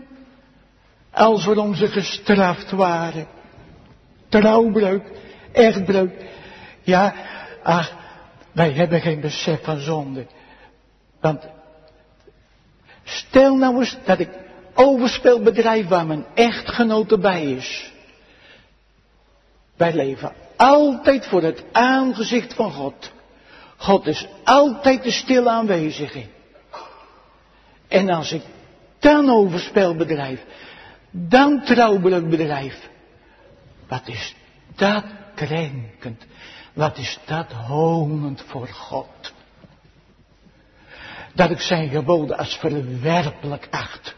als 1.10 1.44
waarom 1.44 1.74
ze 1.74 1.88
gestraft 1.88 2.70
waren. 2.70 3.26
Trouwbreuk, 4.28 5.10
echtbreuk. 5.52 6.24
Ja, 6.82 7.14
ach, 7.62 7.92
wij 8.52 8.70
hebben 8.70 9.00
geen 9.00 9.20
besef 9.20 9.64
van 9.64 9.78
zonde. 9.78 10.26
Want 11.20 11.48
stel 13.04 13.56
nou 13.56 13.78
eens 13.78 13.96
dat 14.04 14.18
ik 14.18 14.30
overspel 14.74 15.42
bedrijf 15.42 15.88
waar 15.88 16.06
mijn 16.06 16.24
echtgenoot 16.34 17.12
erbij 17.12 17.42
is. 17.42 17.92
Wij 19.80 19.94
leven 19.94 20.32
altijd 20.56 21.26
voor 21.26 21.42
het 21.42 21.64
aangezicht 21.72 22.54
van 22.54 22.72
God. 22.72 23.12
God 23.76 24.06
is 24.06 24.26
altijd 24.44 25.02
de 25.02 25.10
stil 25.10 25.50
aanwezige. 25.50 26.24
En 27.88 28.10
als 28.10 28.32
ik 28.32 28.42
dan 28.98 29.30
overspel 29.30 29.96
bedrijf, 29.96 30.44
dan 31.10 31.62
trouwelijk 31.64 32.28
bedrijf, 32.28 32.88
wat 33.88 34.08
is 34.08 34.34
dat 34.76 35.04
krenkend, 35.34 36.24
wat 36.72 36.98
is 36.98 37.18
dat 37.24 37.52
honend 37.52 38.42
voor 38.46 38.68
God. 38.68 39.32
Dat 41.34 41.50
ik 41.50 41.60
zijn 41.60 41.88
geboden 41.88 42.38
als 42.38 42.56
verwerpelijk 42.56 43.68
acht 43.70 44.14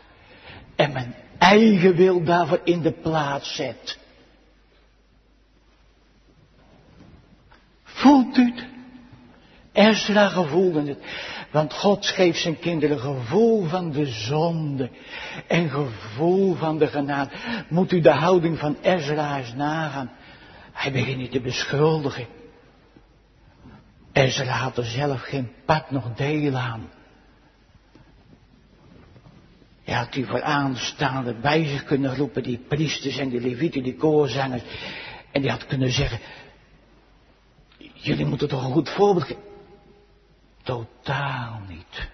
en 0.77 0.93
mijn 0.93 1.15
eigen 1.39 1.95
wil 1.95 2.25
daarvoor 2.25 2.61
in 2.65 2.83
de 2.83 2.93
plaats 2.93 3.55
zet. 3.55 4.01
Voelt 8.03 8.37
u 8.37 8.45
het? 8.45 8.65
Ezra 9.73 10.29
gevoelde 10.29 10.89
het. 10.89 10.99
Want 11.51 11.73
God 11.73 12.07
geeft 12.07 12.41
zijn 12.41 12.59
kinderen 12.59 12.99
gevoel 12.99 13.65
van 13.65 13.93
de 13.93 14.07
zonde 14.07 14.91
en 15.49 15.71
gevoel 15.71 16.55
van 16.55 16.79
de 16.79 16.87
genade. 16.87 17.31
Moet 17.69 17.93
u 17.93 18.01
de 18.01 18.11
houding 18.11 18.59
van 18.59 18.77
Ezra 18.81 19.39
eens 19.39 19.55
nagaan. 19.55 20.11
Hij 20.73 20.93
begint 20.93 21.17
niet 21.17 21.31
te 21.31 21.41
beschuldigen. 21.41 22.27
Ezra 24.13 24.53
had 24.53 24.77
er 24.77 24.85
zelf 24.85 25.21
geen 25.21 25.53
pad 25.65 25.91
nog 25.91 26.15
deel 26.15 26.57
aan. 26.57 26.89
Hij 29.85 29.95
had 29.95 30.13
die 30.13 30.27
vooraanstaande 30.27 31.35
bij 31.35 31.65
zich 31.65 31.85
kunnen 31.85 32.17
roepen, 32.17 32.43
die 32.43 32.65
priesters 32.69 33.19
en 33.19 33.29
die 33.29 33.41
levieten, 33.41 33.83
die 33.83 33.97
koorzangers. 33.97 34.63
En 35.33 35.41
die 35.41 35.51
had 35.51 35.67
kunnen 35.67 35.93
zeggen, 35.93 36.19
jullie 38.03 38.27
moeten 38.27 38.49
toch 38.49 38.65
een 38.65 38.73
goed 38.73 38.89
voorbeeld 38.89 39.27
geven. 39.27 39.43
Totaal 40.63 41.61
niet. 41.69 42.11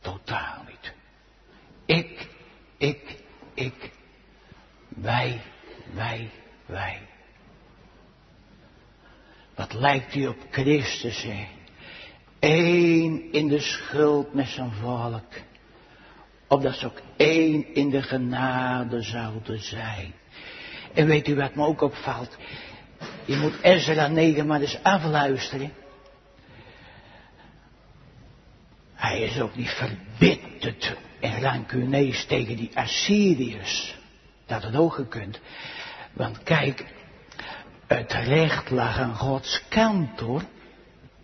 Totaal 0.00 0.62
niet. 0.66 0.92
Ik, 1.84 2.28
ik, 2.76 3.22
ik. 3.54 3.92
Wij, 4.88 5.40
wij, 5.92 6.30
wij. 6.66 7.00
wat 9.54 9.72
lijkt 9.72 10.14
u 10.14 10.26
op 10.26 10.36
Christus, 10.50 11.22
hè? 11.22 11.46
Eén 12.40 13.32
in 13.32 13.48
de 13.48 13.60
schuld 13.60 14.34
met 14.34 14.48
zijn 14.48 14.72
volk. 14.72 15.32
Opdat 16.48 16.74
ze 16.74 16.86
ook 16.86 17.00
één 17.16 17.74
in 17.74 17.90
de 17.90 18.02
genade 18.02 19.02
zouden 19.02 19.62
zijn. 19.62 20.14
En 20.94 21.06
weet 21.06 21.28
u 21.28 21.34
wat 21.34 21.54
me 21.54 21.64
ook 21.64 21.80
opvalt? 21.80 22.36
Je 23.28 23.36
moet 23.36 23.62
Ezra 23.62 24.06
9 24.06 24.46
maar 24.46 24.60
eens 24.60 24.78
afluisteren. 24.82 25.72
Hij 28.94 29.20
is 29.20 29.40
ook 29.40 29.56
niet 29.56 29.70
verbitterd 29.70 30.96
en 31.20 31.40
rancuneus 31.40 32.24
tegen 32.24 32.56
die 32.56 32.70
Assyriërs. 32.74 33.96
Dat 34.46 34.62
had 34.62 34.76
ook 34.76 34.92
gekund. 34.92 35.40
Want 36.12 36.42
kijk, 36.42 36.84
het 37.86 38.12
recht 38.12 38.70
lag 38.70 38.98
aan 38.98 39.14
Gods 39.14 39.62
kant 39.68 40.20
hoor. 40.20 40.42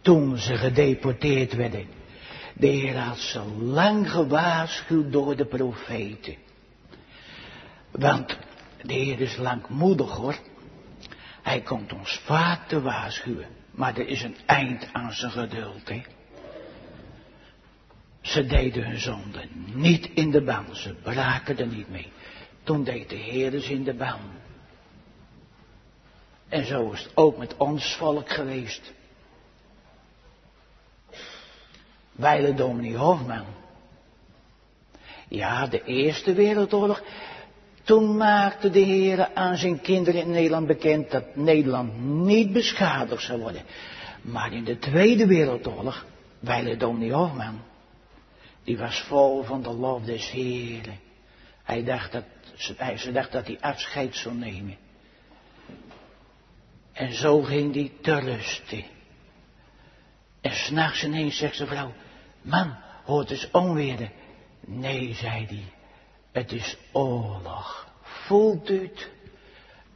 Toen 0.01 0.39
ze 0.39 0.57
gedeporteerd 0.57 1.53
werden. 1.53 1.87
De 2.55 2.67
Heer 2.67 2.97
had 2.99 3.19
ze 3.19 3.41
lang 3.59 4.11
gewaarschuwd 4.11 5.13
door 5.13 5.37
de 5.37 5.47
profeten. 5.47 6.37
Want 7.91 8.39
de 8.83 8.93
Heer 8.93 9.21
is 9.21 9.37
langmoedig 9.37 10.11
hoor. 10.11 10.39
Hij 11.45 11.61
komt 11.61 11.93
ons 11.93 12.21
vaak 12.25 12.69
te 12.69 12.81
waarschuwen. 12.81 13.47
Maar 13.71 13.97
er 13.97 14.09
is 14.09 14.23
een 14.23 14.37
eind 14.47 14.89
aan 14.93 15.13
zijn 15.13 15.31
geduld. 15.31 15.89
Hè? 15.89 16.03
Ze 18.21 18.47
deden 18.47 18.87
hun 18.87 18.99
zonde 18.99 19.49
niet 19.73 20.11
in 20.15 20.31
de 20.31 20.43
ban. 20.43 20.77
Ze 20.77 20.95
braken 20.95 21.59
er 21.59 21.67
niet 21.67 21.89
mee. 21.89 22.13
Toen 22.63 22.85
deed 22.85 23.09
de 23.09 23.17
Heer 23.17 23.61
ze 23.61 23.73
in 23.73 23.85
de 23.85 23.95
ban. 23.95 24.21
En 26.49 26.65
zo 26.67 26.91
is 26.91 27.03
het 27.03 27.17
ook 27.17 27.37
met 27.37 27.57
ons 27.57 27.97
volk 27.97 28.31
geweest. 28.31 28.93
Weile 32.13 32.55
dominee 32.55 32.97
Hofman. 32.97 33.47
Ja, 35.29 35.67
de 35.67 35.85
Eerste 35.85 36.33
Wereldoorlog. 36.33 37.03
Toen 37.85 38.17
maakte 38.17 38.71
de 38.71 38.79
Heer 38.79 39.35
aan 39.35 39.57
zijn 39.57 39.81
kinderen 39.81 40.21
in 40.21 40.31
Nederland 40.31 40.67
bekend 40.67 41.11
dat 41.11 41.37
Nederland 41.37 42.01
niet 42.05 42.53
beschadigd 42.53 43.23
zou 43.23 43.41
worden. 43.41 43.63
Maar 44.21 44.53
in 44.53 44.65
de 44.65 44.79
Tweede 44.79 45.27
Wereldoorlog, 45.27 46.07
Weile 46.39 46.77
dominee 46.77 47.13
Hofman, 47.13 47.61
die 48.65 48.79
was 48.79 49.01
vol 49.01 49.43
van 49.43 49.63
de 49.63 49.71
lof 49.73 50.03
des 50.03 50.31
Heeren. 50.31 50.99
Hij 51.63 51.85
dacht 51.85 52.13
dat, 52.13 52.25
hij, 52.77 52.97
ze 52.97 53.13
dacht 53.13 53.33
dat 53.33 53.47
hij 53.47 53.61
afscheid 53.61 54.17
zou 54.17 54.35
nemen. 54.35 54.77
En 56.93 57.13
zo 57.13 57.43
ging 57.43 57.75
hij 57.75 57.93
te 58.01 58.19
rusten. 58.19 58.85
En 60.41 60.53
s'nachts 60.53 61.05
ineens 61.05 61.37
zegt 61.37 61.57
zijn 61.57 61.69
vrouw, 61.69 61.93
man, 62.43 62.77
hoort 63.05 63.31
eens 63.31 63.51
onweer. 63.51 64.11
Nee, 64.67 65.15
zei 65.15 65.47
hij, 65.47 65.65
het 66.35 66.53
is 66.53 66.77
oorlog. 66.93 67.87
Voelt 68.03 68.71
u 68.71 68.83
het? 68.83 69.11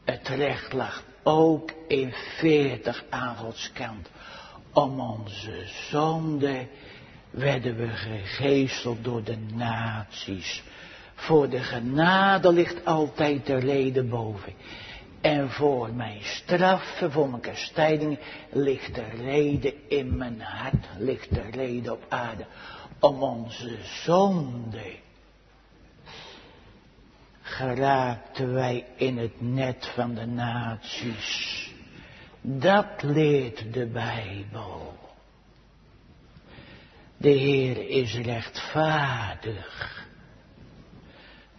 Het 0.03 0.27
recht 0.27 0.73
lag 0.73 1.03
ook 1.23 1.71
in 1.87 2.13
veertig 2.37 3.05
aan 3.09 3.35
Gods. 3.35 3.71
Om 4.73 4.99
onze 4.99 5.63
zonde 5.89 6.67
werden 7.29 7.75
we 7.75 7.87
gegezeld 7.87 9.03
door 9.03 9.23
de 9.23 9.37
naties. 9.37 10.63
Voor 11.15 11.49
de 11.49 11.59
genade 11.59 12.51
ligt 12.51 12.85
altijd 12.85 13.45
de 13.45 13.57
reden 13.57 14.09
boven. 14.09 14.53
En 15.21 15.49
voor 15.49 15.93
mijn 15.93 16.21
straffen, 16.21 17.11
voor 17.11 17.29
mijn 17.29 17.41
kastijding, 17.41 18.19
ligt 18.51 18.95
de 18.95 19.09
reden 19.09 19.73
in 19.89 20.17
mijn 20.17 20.41
hart, 20.41 20.85
ligt 20.97 21.33
de 21.33 21.49
reden 21.51 21.93
op 21.93 22.05
aarde. 22.09 22.45
Om 22.99 23.23
onze 23.23 23.77
zonde 23.83 25.07
geraakten 27.49 28.53
wij 28.53 28.85
in 28.95 29.17
het 29.17 29.41
net 29.41 29.91
van 29.95 30.13
de 30.13 30.25
naties. 30.25 31.71
Dat 32.41 33.03
leert 33.03 33.73
de 33.73 33.85
Bijbel. 33.85 34.97
De 37.17 37.29
Heer 37.29 37.89
is 37.89 38.15
rechtvaardig. 38.15 40.07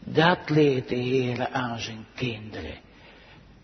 Dat 0.00 0.50
leert 0.50 0.88
de 0.88 0.94
Heer 0.94 1.48
aan 1.48 1.78
zijn 1.78 2.06
kinderen. 2.14 2.78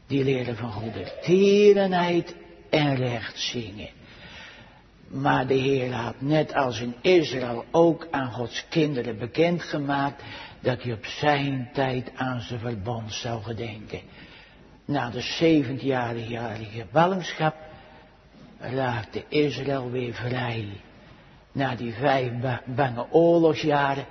Die 0.07 0.25
leren 0.25 0.57
van 0.57 0.73
goede 0.73 1.13
tierenheid 1.23 2.37
en 2.71 2.97
recht 2.97 3.39
zingen. 3.39 3.91
Maar 5.09 5.47
de 5.47 5.55
Heer 5.55 5.93
had 5.93 6.21
net 6.21 6.55
als 6.55 6.81
in 6.81 6.95
Israël 7.01 7.65
ook 7.71 8.09
aan 8.11 8.33
Gods 8.33 8.65
kinderen 8.69 9.19
bekendgemaakt 9.19 10.23
dat 10.67 10.83
hij 10.83 10.93
op 10.93 11.07
zijn 11.07 11.69
tijd 11.73 12.11
aan 12.15 12.41
zijn 12.41 12.61
verbond 12.61 13.13
zou 13.13 13.43
gedenken. 13.43 14.01
Na 14.85 15.11
de 15.11 15.23
70-jarige 15.23 16.87
ballingschap 16.93 17.55
raakte 18.59 19.25
Israël 19.29 19.91
weer 19.91 20.15
vrij. 20.15 20.69
Na 21.53 21.75
die 21.75 21.93
vijf 21.93 22.33
bange 22.65 23.07
oorlogsjaren 23.11 24.07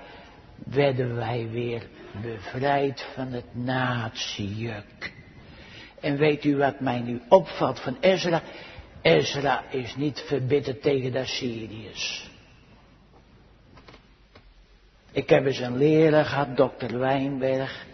werden 0.55 1.15
wij 1.15 1.47
weer 1.51 1.87
bevrijd 2.21 3.05
van 3.13 3.31
het 3.31 3.55
natiejuk. 3.55 5.13
En 6.01 6.17
weet 6.17 6.43
u 6.43 6.57
wat 6.57 6.79
mij 6.79 6.99
nu 6.99 7.21
opvalt 7.29 7.79
van 7.79 7.97
Ezra? 7.99 8.41
Ezra 9.01 9.63
is 9.69 9.95
niet 9.95 10.23
verbitterd 10.27 10.81
tegen 10.81 11.11
de 11.11 11.19
Assyriërs. 11.19 12.34
Ik 15.15 15.29
heb 15.29 15.45
eens 15.45 15.59
een 15.59 15.77
leraar 15.77 16.25
gehad, 16.25 16.57
dokter 16.57 16.99
Wijnberg. 16.99 17.85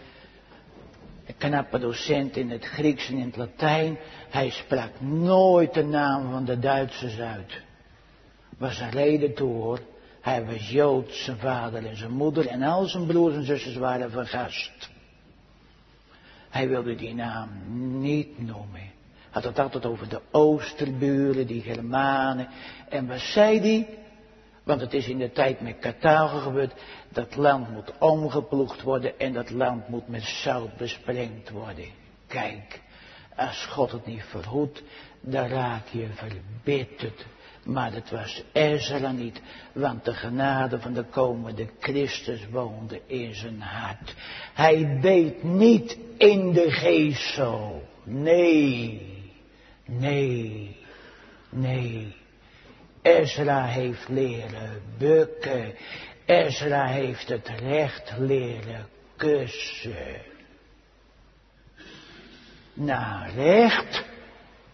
Een 1.26 1.36
knappe 1.36 1.78
docent 1.78 2.36
in 2.36 2.50
het 2.50 2.64
Grieks 2.64 3.08
en 3.08 3.16
in 3.16 3.26
het 3.26 3.36
Latijn. 3.36 3.98
Hij 4.30 4.50
sprak 4.50 5.00
nooit 5.00 5.74
de 5.74 5.84
naam 5.84 6.30
van 6.30 6.44
de 6.44 6.58
Duitsers 6.58 7.18
uit. 7.18 7.60
Was 8.58 8.80
een 8.80 8.90
reden 8.90 9.34
toe 9.34 9.52
hoor. 9.52 9.80
Hij 10.20 10.44
was 10.44 10.70
Joods, 10.70 11.24
zijn 11.24 11.36
vader 11.36 11.86
en 11.86 11.96
zijn 11.96 12.10
moeder 12.10 12.46
en 12.46 12.62
al 12.62 12.84
zijn 12.84 13.06
broers 13.06 13.34
en 13.34 13.44
zusters 13.44 13.76
waren 13.76 14.10
vergast. 14.10 14.90
Hij 16.50 16.68
wilde 16.68 16.94
die 16.94 17.14
naam 17.14 17.48
niet 18.00 18.38
noemen. 18.38 18.92
Had 19.30 19.44
het 19.44 19.58
altijd 19.58 19.86
over 19.86 20.08
de 20.08 20.20
Oosterburen, 20.30 21.46
die 21.46 21.62
Germanen. 21.62 22.48
En 22.88 23.06
wat 23.06 23.20
zei 23.20 23.60
die? 23.60 23.86
Want 24.64 24.80
het 24.80 24.94
is 24.94 25.08
in 25.08 25.18
de 25.18 25.32
tijd 25.32 25.60
met 25.60 25.78
Carthago 25.78 26.38
gebeurd. 26.38 26.72
Dat 27.08 27.36
land 27.36 27.70
moet 27.70 27.92
omgeploegd 27.98 28.82
worden 28.82 29.18
en 29.18 29.32
dat 29.32 29.50
land 29.50 29.88
moet 29.88 30.08
met 30.08 30.22
zout 30.22 30.76
besprengd 30.76 31.50
worden. 31.50 31.88
Kijk, 32.26 32.80
als 33.36 33.66
God 33.66 33.92
het 33.92 34.06
niet 34.06 34.24
verhoedt, 34.24 34.82
dan 35.20 35.46
raak 35.46 35.86
je 35.86 36.06
verbitterd. 36.14 37.26
Maar 37.64 37.92
het 37.92 38.10
was 38.10 38.42
Ezra 38.52 39.12
niet, 39.12 39.40
want 39.72 40.04
de 40.04 40.14
genade 40.14 40.80
van 40.80 40.92
de 40.92 41.04
komende 41.04 41.68
Christus 41.80 42.48
woonde 42.50 43.00
in 43.06 43.34
zijn 43.34 43.60
hart. 43.60 44.14
Hij 44.54 44.98
beet 45.00 45.42
niet 45.42 45.98
in 46.16 46.52
de 46.52 46.70
geestel. 46.70 47.82
Nee, 48.04 49.02
nee, 49.86 50.76
nee. 51.50 52.16
Ezra 53.02 53.66
heeft 53.66 54.08
leren 54.08 54.82
bukken. 54.98 55.74
Ezra 56.26 56.86
heeft 56.86 57.28
het 57.28 57.48
recht 57.48 58.12
leren 58.18 58.88
kussen. 59.16 60.22
Naar 62.72 63.30
recht 63.34 64.04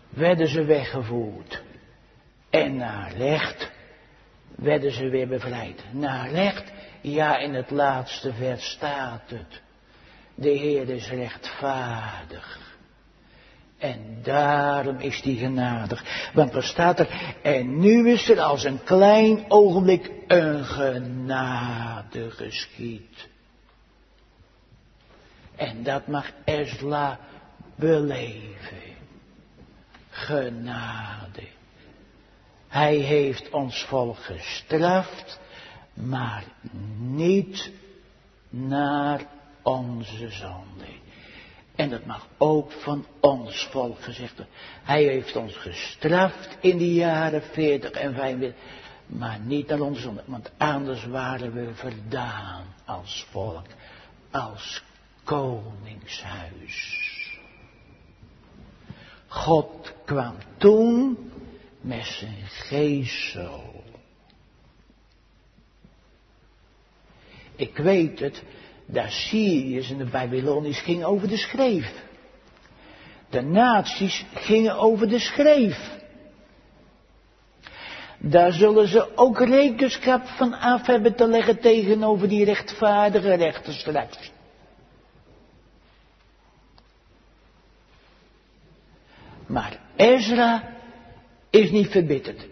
werden 0.09 0.49
ze 0.49 0.65
weggevoerd. 0.65 1.63
En 2.51 2.77
naar 2.77 3.13
recht 3.13 3.71
werden 4.57 4.93
ze 4.93 5.09
weer 5.09 5.29
bevrijd. 5.29 5.85
Naar 5.93 6.31
recht, 6.31 6.73
ja 7.01 7.37
in 7.39 7.55
het 7.55 7.71
laatste 7.71 8.33
vers 8.33 8.71
staat 8.71 9.31
het. 9.31 9.63
De 10.35 10.51
Heer 10.51 10.89
is 10.89 11.09
rechtvaardig. 11.09 12.68
En 13.89 14.19
daarom 14.23 14.99
is 14.99 15.23
die 15.23 15.39
genadig. 15.39 16.31
Want 16.33 16.55
er 16.55 16.63
staat 16.63 16.99
er, 16.99 17.37
en 17.43 17.81
nu 17.81 18.11
is 18.11 18.29
er 18.29 18.41
als 18.41 18.65
een 18.65 18.85
klein 18.85 19.45
ogenblik 19.49 20.11
een 20.27 20.65
genade 20.65 22.31
geschied. 22.31 23.29
En 25.57 25.83
dat 25.83 26.07
mag 26.07 26.31
Esla 26.45 27.19
beleven. 27.75 28.97
Genade. 30.11 31.47
Hij 32.69 32.97
heeft 32.97 33.51
ons 33.51 33.85
volk 33.85 34.19
gestraft, 34.19 35.41
maar 35.95 36.45
niet 36.99 37.71
naar 38.51 39.21
onze 39.63 40.31
zonde. 40.31 40.87
En 41.79 41.91
dat 41.91 42.05
mag 42.05 42.27
ook 42.39 42.73
van 42.73 43.07
ons 43.21 43.67
volk 43.71 44.03
gezegd 44.03 44.37
worden. 44.37 44.55
Hij 44.83 45.03
heeft 45.03 45.37
ons 45.37 45.57
gestraft 45.57 46.57
in 46.61 46.79
de 46.79 46.95
jaren 46.95 47.43
40 47.43 47.91
en 47.91 48.15
45. 48.15 48.61
Maar 49.07 49.39
niet 49.41 49.69
naar 49.69 49.95
zonde. 49.95 50.23
Want 50.27 50.51
anders 50.57 51.07
waren 51.07 51.53
we 51.53 51.75
verdaan 51.75 52.65
als 52.85 53.27
volk. 53.31 53.67
Als 54.31 54.83
koningshuis. 55.25 57.07
God 59.27 59.93
kwam 60.05 60.35
toen 60.57 61.31
met 61.81 62.05
zijn 62.05 62.47
geestel. 62.47 63.85
Ik 67.57 67.77
weet 67.77 68.19
het, 68.19 68.43
de 68.91 69.05
Syriërs 69.09 69.91
en 69.91 69.99
de 69.99 70.05
Babyloniërs 70.05 70.81
gingen 70.81 71.07
over 71.07 71.29
de 71.29 71.37
schreef. 71.37 71.93
De 73.31 73.41
naties 73.41 74.25
gingen 74.35 74.79
over 74.79 75.09
de 75.09 75.19
schreef. 75.19 75.97
Daar 78.19 78.53
zullen 78.53 78.89
ze 78.89 79.17
ook 79.17 79.39
rekenschap 79.39 80.27
van 80.27 80.53
af 80.53 80.87
hebben 80.87 81.15
te 81.15 81.27
leggen 81.27 81.61
tegenover 81.61 82.29
die 82.29 82.45
rechtvaardige 82.45 83.35
rechter 83.35 83.73
straks. 83.73 84.33
Maar 89.47 89.79
Ezra 89.97 90.63
is 91.51 91.71
niet 91.71 91.89
verbitterd. 91.89 92.47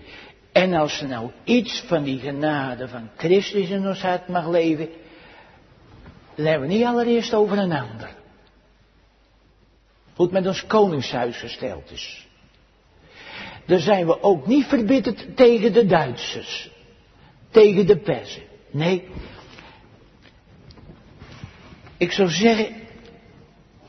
En 0.53 0.75
als 0.75 0.97
ze 0.97 1.07
nou 1.07 1.31
iets 1.45 1.81
van 1.87 2.03
die 2.03 2.19
genade 2.19 2.89
van 2.89 3.09
Christus 3.17 3.69
in 3.69 3.87
ons 3.87 4.03
hart 4.03 4.29
mag 4.29 4.49
leven, 4.49 4.89
hebben 6.45 6.69
we 6.69 6.75
niet 6.75 6.85
allereerst 6.85 7.35
over 7.35 7.59
een 7.59 7.73
ander. 7.73 8.15
Hoe 10.15 10.25
het 10.25 10.35
met 10.35 10.47
ons 10.47 10.67
koningshuis 10.67 11.37
gesteld 11.37 11.91
is. 11.91 12.27
Dan 13.67 13.79
zijn 13.79 14.07
we 14.07 14.23
ook 14.23 14.47
niet 14.47 14.67
verbitterd 14.67 15.37
tegen 15.37 15.73
de 15.73 15.87
Duitsers. 15.87 16.71
Tegen 17.51 17.87
de 17.87 17.97
Persen. 17.97 18.43
Nee. 18.71 19.09
Ik 21.97 22.13
zou 22.13 22.29
zeggen, 22.29 22.75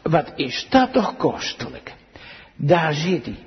wat 0.02 0.32
is 0.36 0.68
dat 0.70 0.94
toch 0.94 1.18
kostelijk? 1.18 1.94
Daar 2.56 2.94
zit 2.94 3.26
hij. 3.26 3.38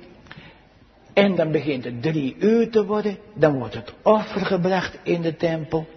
En 1.13 1.35
dan 1.35 1.51
begint 1.51 1.83
het 1.83 2.01
drie 2.01 2.35
uur 2.39 2.71
te 2.71 2.85
worden. 2.85 3.17
Dan 3.33 3.57
wordt 3.57 3.73
het 3.73 3.93
offer 4.01 4.45
gebracht 4.45 4.97
in 5.03 5.21
de 5.21 5.35
tempel. 5.35 5.87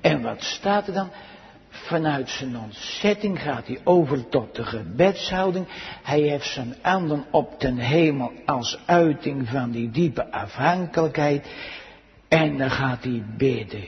En 0.00 0.22
wat 0.22 0.42
staat 0.42 0.86
er 0.86 0.94
dan? 0.94 1.10
Vanuit 1.90 2.28
zijn 2.28 2.58
ontzetting 2.58 3.42
gaat 3.42 3.66
hij 3.66 3.80
over 3.84 4.28
tot 4.28 4.54
de 4.54 4.64
gebedshouding. 4.64 5.66
Hij 6.02 6.20
heeft 6.20 6.52
zijn 6.52 6.74
handen 6.82 7.24
op 7.30 7.58
ten 7.58 7.76
hemel 7.76 8.32
als 8.46 8.78
uiting 8.86 9.48
van 9.48 9.70
die 9.70 9.90
diepe 9.90 10.32
afhankelijkheid. 10.32 11.46
En 12.28 12.58
dan 12.58 12.70
gaat 12.70 13.04
hij 13.04 13.22
bidden. 13.36 13.84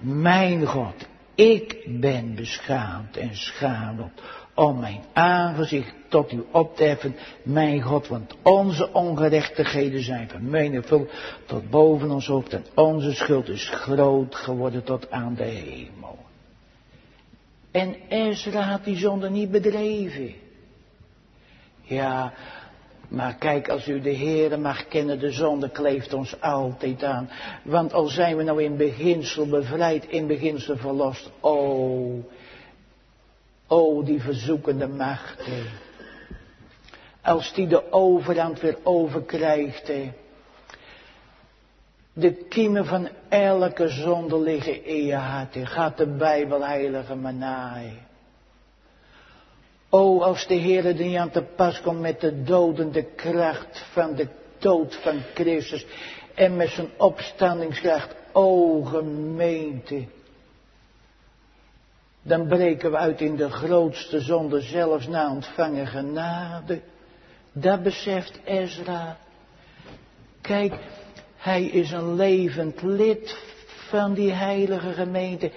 Mijn 0.00 0.66
God, 0.66 1.08
ik 1.34 1.84
ben 2.00 2.34
beschaamd 2.34 3.16
en 3.16 3.36
schaamd 3.36 4.20
om 4.54 4.78
mijn 4.78 5.04
aangezicht 5.12 5.94
tot 6.08 6.32
u 6.32 6.44
op 6.50 6.76
te 6.76 6.84
heffen, 6.84 7.16
mijn 7.42 7.82
God, 7.82 8.08
want 8.08 8.34
onze 8.42 8.92
ongerechtigheden 8.92 10.02
zijn 10.02 10.28
vermenigvuldigd 10.28 11.12
tot 11.46 11.70
boven 11.70 12.10
ons 12.10 12.26
hoofd 12.26 12.52
en 12.52 12.64
onze 12.74 13.12
schuld 13.14 13.48
is 13.48 13.68
groot 13.68 14.34
geworden 14.34 14.84
tot 14.84 15.10
aan 15.10 15.34
de 15.34 15.44
hemel. 15.44 16.25
En 17.76 17.96
Ezra 18.08 18.60
had 18.60 18.84
die 18.84 18.96
zonde 18.96 19.30
niet 19.30 19.50
bedreven. 19.50 20.34
Ja, 21.82 22.32
maar 23.08 23.34
kijk, 23.34 23.68
als 23.68 23.88
u 23.88 24.00
de 24.00 24.16
Heere 24.16 24.56
mag 24.56 24.88
kennen, 24.88 25.18
de 25.18 25.30
zonde 25.30 25.70
kleeft 25.70 26.12
ons 26.12 26.40
altijd 26.40 27.04
aan. 27.04 27.30
Want 27.64 27.92
al 27.92 28.06
zijn 28.06 28.36
we 28.36 28.42
nou 28.42 28.62
in 28.62 28.76
beginsel 28.76 29.46
bevrijd, 29.46 30.06
in 30.06 30.26
beginsel 30.26 30.76
verlost, 30.76 31.30
oh, 31.40 32.24
oh, 33.66 34.04
die 34.04 34.20
verzoekende 34.20 34.88
machten. 34.88 35.64
Als 37.22 37.52
die 37.52 37.66
de 37.66 37.92
overhand 37.92 38.60
weer 38.60 38.78
overkrijgt, 38.82 39.92
de 42.18 42.32
kiemen 42.32 42.86
van 42.86 43.08
elke 43.28 43.88
zonde 43.88 44.40
liggen 44.40 44.84
in 44.84 45.06
je 45.06 45.14
hart. 45.14 45.56
Gaat 45.62 45.96
de 45.96 46.06
Bijbel 46.06 46.66
heilige 46.66 47.14
manaai. 47.14 47.98
O, 49.88 50.20
als 50.20 50.46
de 50.46 50.54
Heer 50.54 50.86
er 50.86 50.94
niet 50.94 51.16
aan 51.16 51.30
te 51.30 51.42
pas 51.42 51.80
komt 51.80 52.00
met 52.00 52.20
de 52.20 52.42
dodende 52.42 53.02
kracht 53.02 53.86
van 53.92 54.14
de 54.14 54.28
dood 54.58 54.94
van 54.94 55.20
Christus. 55.34 55.86
En 56.34 56.56
met 56.56 56.68
zijn 56.68 56.88
opstandingskracht. 56.96 58.14
O, 58.32 58.82
gemeente. 58.82 60.04
Dan 62.22 62.46
breken 62.46 62.90
we 62.90 62.96
uit 62.96 63.20
in 63.20 63.36
de 63.36 63.50
grootste 63.50 64.20
zonde 64.20 64.60
zelfs 64.60 65.06
na 65.06 65.30
ontvangen 65.30 65.86
genade. 65.86 66.80
Dat 67.52 67.82
beseft 67.82 68.40
Ezra. 68.44 69.16
Kijk, 70.40 70.74
hij 71.46 71.64
is 71.64 71.90
een 71.90 72.14
levend 72.14 72.82
lid 72.82 73.36
van 73.66 74.14
die 74.14 74.32
heilige 74.32 74.92
gemeente. 74.92 75.50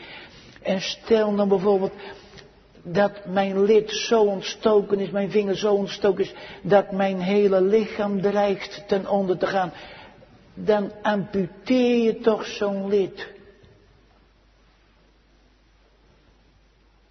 En 0.61 0.81
stel 0.81 1.31
nou 1.31 1.49
bijvoorbeeld 1.49 1.93
dat 2.83 3.25
mijn 3.25 3.63
lid 3.63 3.91
zo 3.91 4.21
ontstoken 4.21 4.99
is, 4.99 5.09
mijn 5.09 5.31
vinger 5.31 5.57
zo 5.57 5.73
ontstoken 5.73 6.23
is, 6.23 6.33
dat 6.61 6.91
mijn 6.91 7.19
hele 7.19 7.61
lichaam 7.61 8.21
dreigt 8.21 8.83
ten 8.87 9.09
onder 9.09 9.37
te 9.37 9.47
gaan. 9.47 9.71
Dan 10.53 10.91
amputeer 11.01 12.03
je 12.03 12.19
toch 12.19 12.45
zo'n 12.45 12.87
lid. 12.87 13.27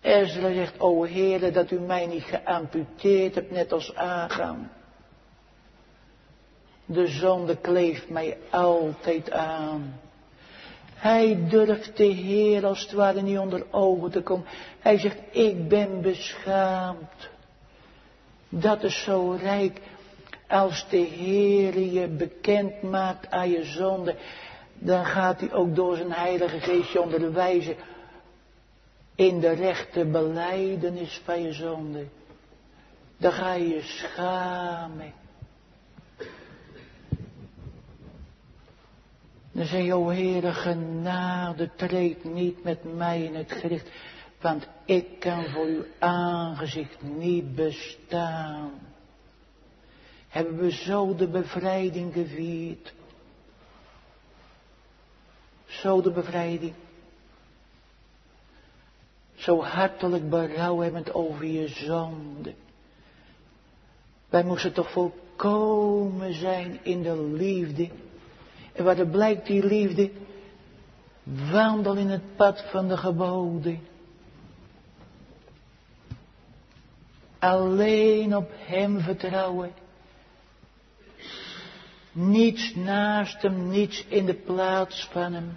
Ezra 0.00 0.52
zegt, 0.52 0.80
o 0.80 1.06
Heere, 1.06 1.50
dat 1.50 1.70
u 1.70 1.80
mij 1.80 2.06
niet 2.06 2.22
geamputeerd 2.22 3.34
hebt, 3.34 3.50
net 3.50 3.72
als 3.72 3.94
Agam. 3.94 4.68
De 6.90 7.06
zonde 7.06 7.56
kleeft 7.56 8.08
mij 8.08 8.36
altijd 8.50 9.30
aan. 9.30 10.00
Hij 10.94 11.48
durft 11.48 11.96
de 11.96 12.04
Heer 12.04 12.66
als 12.66 12.80
het 12.80 12.92
ware 12.92 13.22
niet 13.22 13.38
onder 13.38 13.66
ogen 13.70 14.10
te 14.10 14.22
komen. 14.22 14.46
Hij 14.78 14.98
zegt, 14.98 15.18
ik 15.30 15.68
ben 15.68 16.00
beschaamd. 16.00 17.28
Dat 18.48 18.82
is 18.82 19.02
zo 19.02 19.36
rijk. 19.40 19.80
Als 20.48 20.88
de 20.88 20.96
Heer 20.96 21.78
je 21.78 22.06
bekend 22.06 22.82
maakt 22.82 23.30
aan 23.30 23.50
je 23.50 23.64
zonde, 23.64 24.14
dan 24.74 25.04
gaat 25.04 25.40
hij 25.40 25.52
ook 25.52 25.76
door 25.76 25.96
zijn 25.96 26.12
heilige 26.12 26.60
geest 26.60 26.92
je 26.92 27.02
onderwijzen 27.02 27.76
in 29.14 29.40
de 29.40 29.52
rechte 29.52 30.04
beleidenis 30.04 31.20
van 31.24 31.42
je 31.42 31.52
zonde. 31.52 32.06
Dan 33.16 33.32
ga 33.32 33.52
je 33.52 33.68
je 33.68 33.82
schamen. 33.82 35.12
Dan 39.58 39.66
zeg 39.66 39.84
je, 39.84 39.94
o 39.94 40.08
Heere, 40.08 40.52
genade, 40.52 41.70
treed 41.76 42.24
niet 42.24 42.62
met 42.62 42.96
mij 42.96 43.22
in 43.22 43.34
het 43.34 43.52
gericht, 43.52 43.90
want 44.40 44.68
ik 44.84 45.20
kan 45.20 45.44
voor 45.44 45.64
uw 45.64 45.84
aangezicht 45.98 47.02
niet 47.02 47.54
bestaan. 47.54 48.70
Hebben 50.28 50.56
we 50.58 50.70
zo 50.70 51.14
de 51.14 51.28
bevrijding 51.28 52.12
gevierd? 52.12 52.94
Zo 55.66 56.02
de 56.02 56.10
bevrijding. 56.10 56.74
Zo 59.34 59.62
hartelijk 59.62 60.30
berouw 60.30 60.80
hebben 60.80 61.14
over 61.14 61.44
je 61.44 61.68
zonde. 61.68 62.54
Wij 64.28 64.44
moesten 64.44 64.72
toch 64.72 64.90
volkomen 64.90 66.34
zijn 66.34 66.78
in 66.82 67.02
de 67.02 67.22
liefde 67.22 67.88
en 68.78 68.84
waar 68.84 69.06
blijkt 69.06 69.46
die 69.46 69.66
liefde? 69.66 70.10
Wandel 71.22 71.94
in 71.94 72.08
het 72.08 72.36
pad 72.36 72.64
van 72.70 72.88
de 72.88 72.96
geboden. 72.96 73.80
Alleen 77.38 78.36
op 78.36 78.50
Hem 78.56 79.00
vertrouwen. 79.00 79.72
Niets 82.12 82.74
naast 82.74 83.42
Hem, 83.42 83.68
niets 83.68 84.04
in 84.08 84.26
de 84.26 84.34
plaats 84.34 85.08
van 85.12 85.32
Hem. 85.32 85.56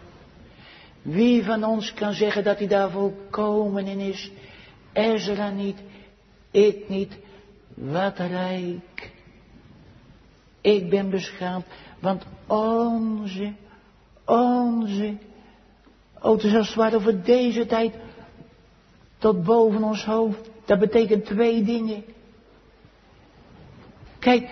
Wie 1.02 1.44
van 1.44 1.64
ons 1.64 1.94
kan 1.94 2.14
zeggen 2.14 2.44
dat 2.44 2.58
hij 2.58 2.68
daar 2.68 2.90
volkomen 2.90 3.88
in 3.88 4.00
is? 4.00 4.32
Ezra 4.94 5.50
niet, 5.50 5.78
ik 6.52 6.90
niet, 6.90 7.18
wat 7.74 8.18
rijk. 8.18 9.12
Ik 10.62 10.90
ben 10.90 11.10
beschaamd. 11.10 11.66
Want 12.02 12.24
onze, 12.48 13.54
onze, 14.26 15.18
oh 16.22 16.32
het 16.32 16.44
is 16.44 16.56
als 16.56 16.76
het 16.76 16.96
over 16.96 17.24
deze 17.24 17.66
tijd 17.66 17.94
tot 19.18 19.44
boven 19.44 19.84
ons 19.84 20.06
hoofd. 20.06 20.50
Dat 20.66 20.80
betekent 20.80 21.26
twee 21.26 21.64
dingen. 21.64 22.04
Kijk, 24.20 24.50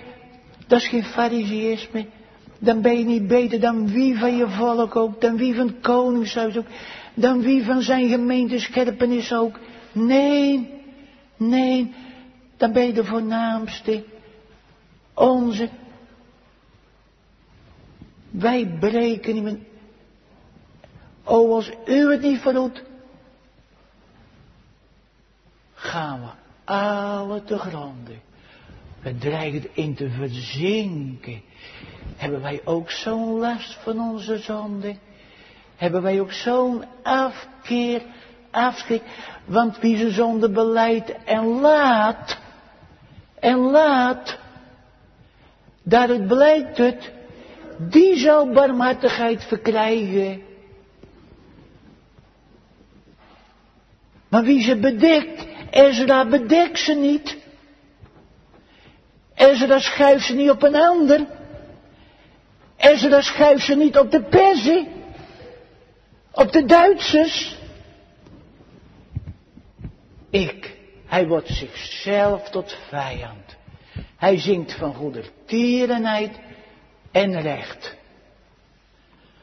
dat 0.67 0.79
is 0.79 0.87
geen 0.87 1.03
fariseïsme. 1.03 2.05
Dan 2.59 2.81
ben 2.81 2.97
je 2.97 3.05
niet 3.05 3.27
beter 3.27 3.59
dan 3.59 3.91
wie 3.91 4.17
van 4.17 4.37
je 4.37 4.49
volk 4.49 4.95
ook, 4.95 5.21
dan 5.21 5.37
wie 5.37 5.55
van 5.55 5.67
het 5.67 5.79
koningshuis 5.81 6.57
ook, 6.57 6.65
dan 7.13 7.41
wie 7.41 7.63
van 7.63 7.81
zijn 7.81 8.09
gemeente 8.09 8.59
scherpenis 8.59 9.33
ook. 9.33 9.59
Nee, 9.91 10.69
nee, 11.37 11.93
dan 12.57 12.71
ben 12.71 12.85
je 12.85 12.93
de 12.93 13.05
voornaamste. 13.05 14.03
Onze. 15.13 15.69
Wij 18.31 18.77
breken 18.79 19.33
niet 19.33 19.43
meer. 19.43 19.59
O, 21.23 21.55
als 21.55 21.71
u 21.85 22.11
het 22.11 22.21
niet 22.21 22.39
verdoet, 22.39 22.83
gaan 25.73 26.21
we 26.21 26.27
alle 26.73 27.43
te 27.43 27.57
gronden. 27.57 28.21
We 29.01 29.17
dreigen 29.17 29.75
in 29.75 29.95
te 29.95 30.09
verzinken. 30.09 31.41
Hebben 32.15 32.41
wij 32.41 32.61
ook 32.63 32.91
zo'n 32.91 33.39
last 33.39 33.73
van 33.73 33.99
onze 33.99 34.37
zonde? 34.37 34.95
Hebben 35.75 36.01
wij 36.01 36.19
ook 36.19 36.31
zo'n 36.31 36.83
afkeer, 37.03 38.01
afschrik? 38.51 39.01
Want 39.45 39.79
wie 39.79 39.97
zijn 39.97 40.11
zonde 40.11 40.49
beleidt 40.49 41.23
en 41.25 41.45
laat, 41.45 42.37
en 43.39 43.57
laat, 43.57 44.37
daaruit 45.83 46.27
blijkt 46.27 46.77
het, 46.77 47.11
die 47.79 48.17
zal 48.17 48.51
barmhartigheid 48.51 49.43
verkrijgen. 49.43 50.41
Maar 54.29 54.43
wie 54.43 54.61
ze 54.61 54.77
bedekt, 54.77 55.45
Ezra 55.69 56.25
bedekt 56.25 56.79
ze 56.79 56.93
niet. 56.93 57.37
Ezra 59.35 59.79
schuift 59.79 60.25
ze 60.25 60.35
niet 60.35 60.49
op 60.49 60.63
een 60.63 60.75
ander. 60.75 61.25
Ezra 62.77 63.21
schuift 63.21 63.65
ze 63.65 63.75
niet 63.75 63.97
op 63.97 64.11
de 64.11 64.21
Perzen. 64.21 64.87
Op 66.31 66.51
de 66.51 66.65
Duitsers. 66.65 67.57
Ik. 70.29 70.77
Hij 71.05 71.27
wordt 71.27 71.47
zichzelf 71.47 72.49
tot 72.49 72.77
vijand. 72.87 73.57
Hij 74.17 74.39
zingt 74.39 74.73
van 74.73 74.93
goedertierenheid 74.93 76.39
en 77.11 77.41
recht. 77.41 77.97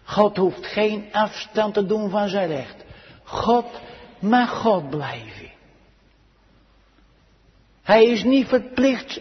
God 0.05 0.37
hoeft 0.37 0.67
geen 0.67 1.09
afstand 1.13 1.75
te 1.75 1.87
doen 1.87 2.11
van 2.11 2.29
zijn 2.29 2.49
recht. 2.49 2.85
God 3.25 3.67
mag 4.19 4.51
God 4.51 4.91
blijven. 4.91 5.51
Hij 7.83 8.05
is 8.05 8.25
niet 8.25 8.49
verplicht. 8.49 9.21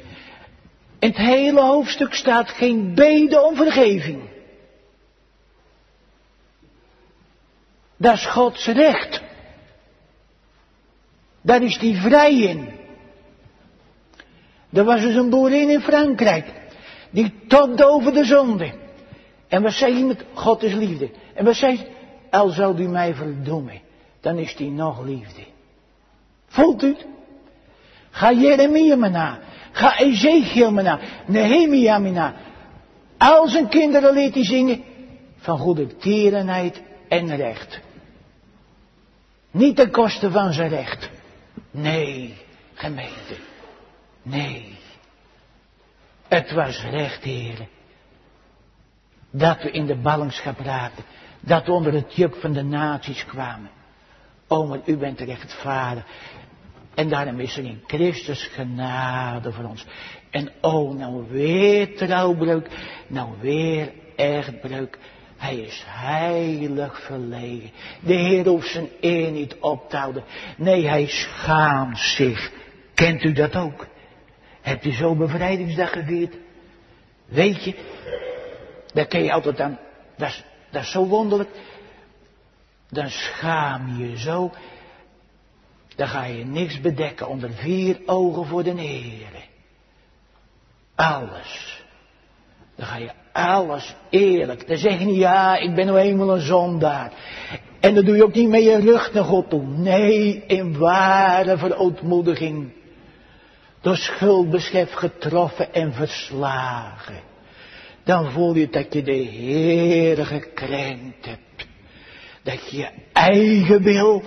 In 0.99 1.07
het 1.07 1.17
hele 1.17 1.61
hoofdstuk 1.61 2.13
staat 2.13 2.49
geen 2.49 2.95
bede 2.95 3.41
om 3.41 3.55
vergeving. 3.55 4.29
Dat 7.97 8.13
is 8.13 8.25
Gods 8.25 8.65
recht. 8.65 9.21
Daar 11.41 11.61
is 11.61 11.77
hij 11.77 11.93
vrij 11.93 12.39
in. 12.39 12.69
Er 14.73 14.83
was 14.83 15.01
dus 15.01 15.15
een 15.15 15.29
boerin 15.29 15.69
in 15.69 15.81
Frankrijk. 15.81 16.64
Die 17.15 17.33
tobde 17.47 17.85
over 17.85 18.13
de 18.13 18.23
zonde. 18.23 18.73
En 19.47 19.61
wat 19.61 19.73
zei 19.73 19.93
hij 19.93 20.03
met 20.03 20.25
God 20.33 20.63
is 20.63 20.73
liefde? 20.73 21.09
En 21.33 21.45
wat 21.45 21.55
zei 21.55 21.87
Al 22.29 22.49
zou 22.49 22.77
u 22.77 22.87
mij 22.87 23.13
verdoemen, 23.13 23.81
dan 24.19 24.37
is 24.37 24.55
die 24.55 24.71
nog 24.71 25.03
liefde. 25.03 25.41
Voelt 26.47 26.83
u 26.83 26.87
het? 26.87 27.05
Ga 28.09 28.31
Jeremia 28.31 28.95
maar 28.95 29.11
na. 29.11 29.39
Ga 29.71 29.99
Ezekiel 29.99 30.71
maar 30.71 30.83
na. 30.83 30.99
Nehemia 31.25 31.99
maar 31.99 32.11
na. 32.11 32.35
Al 33.17 33.47
zijn 33.47 33.67
kinderen 33.67 34.13
leert 34.13 34.33
hij 34.33 34.45
zingen 34.45 34.83
van 35.37 35.57
goede 35.57 35.97
tierenheid 35.97 36.81
en 37.07 37.35
recht. 37.35 37.79
Niet 39.51 39.75
ten 39.75 39.91
koste 39.91 40.31
van 40.31 40.53
zijn 40.53 40.69
recht. 40.69 41.09
Nee, 41.71 42.33
gemeente. 42.73 43.35
Nee. 44.21 44.74
Het 46.27 46.51
was 46.51 46.83
recht, 46.83 47.23
heren. 47.23 47.67
Dat 49.31 49.63
we 49.63 49.71
in 49.71 49.85
de 49.85 49.95
ballingschap 49.95 50.59
raakten. 50.59 51.03
Dat 51.39 51.65
we 51.65 51.71
onder 51.71 51.93
het 51.93 52.15
juk 52.15 52.35
van 52.35 52.53
de 52.53 52.63
naties 52.63 53.25
kwamen. 53.25 53.69
O, 54.47 54.65
maar 54.65 54.79
u 54.85 54.97
bent 54.97 55.19
rechtvaardig. 55.19 56.05
En 56.95 57.09
daarom 57.09 57.39
is 57.39 57.57
er 57.57 57.63
in 57.63 57.83
Christus 57.87 58.49
genade 58.53 59.51
voor 59.51 59.63
ons. 59.63 59.85
En 60.29 60.51
oh, 60.61 60.97
nou 60.97 61.25
weer 61.29 61.95
trouwbreuk, 61.95 62.67
nou 63.07 63.29
weer 63.39 63.91
echtbreuk. 64.15 64.97
Hij 65.37 65.55
is 65.57 65.83
heilig 65.87 67.01
verlegen. 67.01 67.71
De 67.99 68.13
Heer 68.13 68.47
hoeft 68.47 68.71
zijn 68.71 68.89
eer 69.01 69.31
niet 69.31 69.55
op 69.59 69.89
te 69.89 69.97
houden. 69.97 70.23
Nee, 70.57 70.87
hij 70.87 71.07
schaamt 71.07 71.99
zich. 71.99 72.51
Kent 72.93 73.23
u 73.23 73.31
dat 73.31 73.55
ook? 73.55 73.87
Hebt 74.65 74.85
u 74.85 74.91
zo 74.91 75.15
bevrijdingsdag 75.15 75.91
gevierd? 75.91 76.35
Weet 77.25 77.63
je, 77.63 77.75
daar 78.93 79.05
ken 79.05 79.23
je 79.23 79.31
altijd 79.31 79.59
aan. 79.59 79.79
Dat 80.17 80.27
is, 80.27 80.43
dat 80.71 80.81
is 80.81 80.91
zo 80.91 81.05
wonderlijk. 81.05 81.49
Dan 82.89 83.09
schaam 83.09 83.97
je 83.97 84.09
je 84.09 84.17
zo. 84.17 84.51
Dan 85.95 86.07
ga 86.07 86.23
je 86.23 86.45
niks 86.45 86.81
bedekken 86.81 87.27
onder 87.27 87.51
vier 87.51 87.99
ogen 88.05 88.45
voor 88.45 88.63
de 88.63 88.71
Heer. 88.71 89.47
Alles. 90.95 91.83
Dan 92.75 92.85
ga 92.85 92.97
je 92.97 93.11
alles 93.33 93.95
eerlijk. 94.09 94.67
Dan 94.67 94.77
zeg 94.77 94.99
je 94.99 95.05
niet, 95.05 95.15
ja, 95.15 95.57
ik 95.57 95.75
ben 95.75 95.85
nou 95.85 95.97
eenmaal 95.97 96.35
een 96.35 96.41
zondaar. 96.41 97.11
En 97.79 97.95
dan 97.95 98.05
doe 98.05 98.15
je 98.15 98.23
ook 98.23 98.33
niet 98.33 98.49
met 98.49 98.63
je 98.63 98.79
rug 98.79 99.13
naar 99.13 99.23
God 99.23 99.49
toe. 99.49 99.63
Nee, 99.63 100.43
in 100.45 100.77
ware 100.77 101.57
verootmoediging. 101.57 102.83
Door 103.85 103.97
schuldbeschef 103.97 104.93
getroffen 104.93 105.73
en 105.73 105.93
verslagen. 105.93 107.19
Dan 108.03 108.31
voel 108.31 108.55
je 108.55 108.69
dat 108.69 108.93
je 108.93 109.03
de 109.03 109.11
Heer 109.11 110.25
gekrenkt 110.25 111.25
hebt. 111.25 111.67
Dat 112.43 112.69
je 112.69 112.77
je 112.77 112.89
eigen 113.13 113.81
wil 113.81 114.23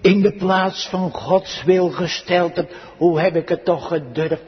in 0.00 0.20
de 0.20 0.32
plaats 0.32 0.88
van 0.88 1.10
Gods 1.10 1.62
wil 1.64 1.90
gesteld 1.90 2.56
hebt. 2.56 2.74
Hoe 2.96 3.20
heb 3.20 3.36
ik 3.36 3.48
het 3.48 3.64
toch 3.64 3.88
gedurfd? 3.88 4.42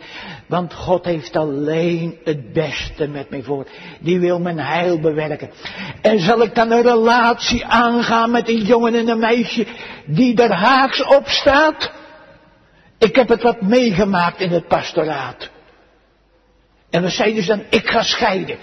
Want 0.46 0.74
God 0.74 1.04
heeft 1.04 1.36
alleen 1.36 2.18
het 2.24 2.52
beste 2.52 3.06
met 3.06 3.30
mij 3.30 3.42
voor. 3.42 3.66
Die 4.00 4.20
wil 4.20 4.40
mijn 4.40 4.58
heil 4.58 5.00
bewerken. 5.00 5.50
En 6.02 6.20
zal 6.20 6.42
ik 6.42 6.54
dan 6.54 6.70
een 6.70 6.82
relatie 6.82 7.64
aangaan 7.64 8.30
met 8.30 8.48
een 8.48 8.64
jongen 8.64 8.94
en 8.94 9.08
een 9.08 9.18
meisje 9.18 9.66
die 10.06 10.42
er 10.42 10.52
haaks 10.52 11.02
op 11.02 11.28
staat? 11.28 12.04
Ik 12.98 13.16
heb 13.16 13.28
het 13.28 13.42
wat 13.42 13.60
meegemaakt 13.60 14.40
in 14.40 14.50
het 14.50 14.66
pastoraat. 14.66 15.50
En 16.90 17.02
we 17.02 17.08
zeiden 17.08 17.36
dus 17.36 17.46
dan, 17.46 17.62
ik 17.70 17.88
ga 17.88 18.02
scheiden. 18.02 18.58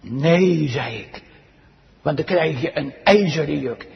Nee, 0.00 0.68
zei 0.68 0.96
ik. 0.98 1.22
Want 2.02 2.16
dan 2.16 2.26
krijg 2.26 2.60
je 2.60 2.70
een 2.78 2.94
ijzeren 3.04 3.58
juk. 3.58 3.86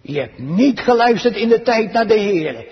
Je 0.00 0.18
hebt 0.18 0.38
niet 0.38 0.80
geluisterd 0.80 1.36
in 1.36 1.48
de 1.48 1.62
tijd 1.62 1.92
naar 1.92 2.06
de 2.06 2.18
Heer. 2.18 2.66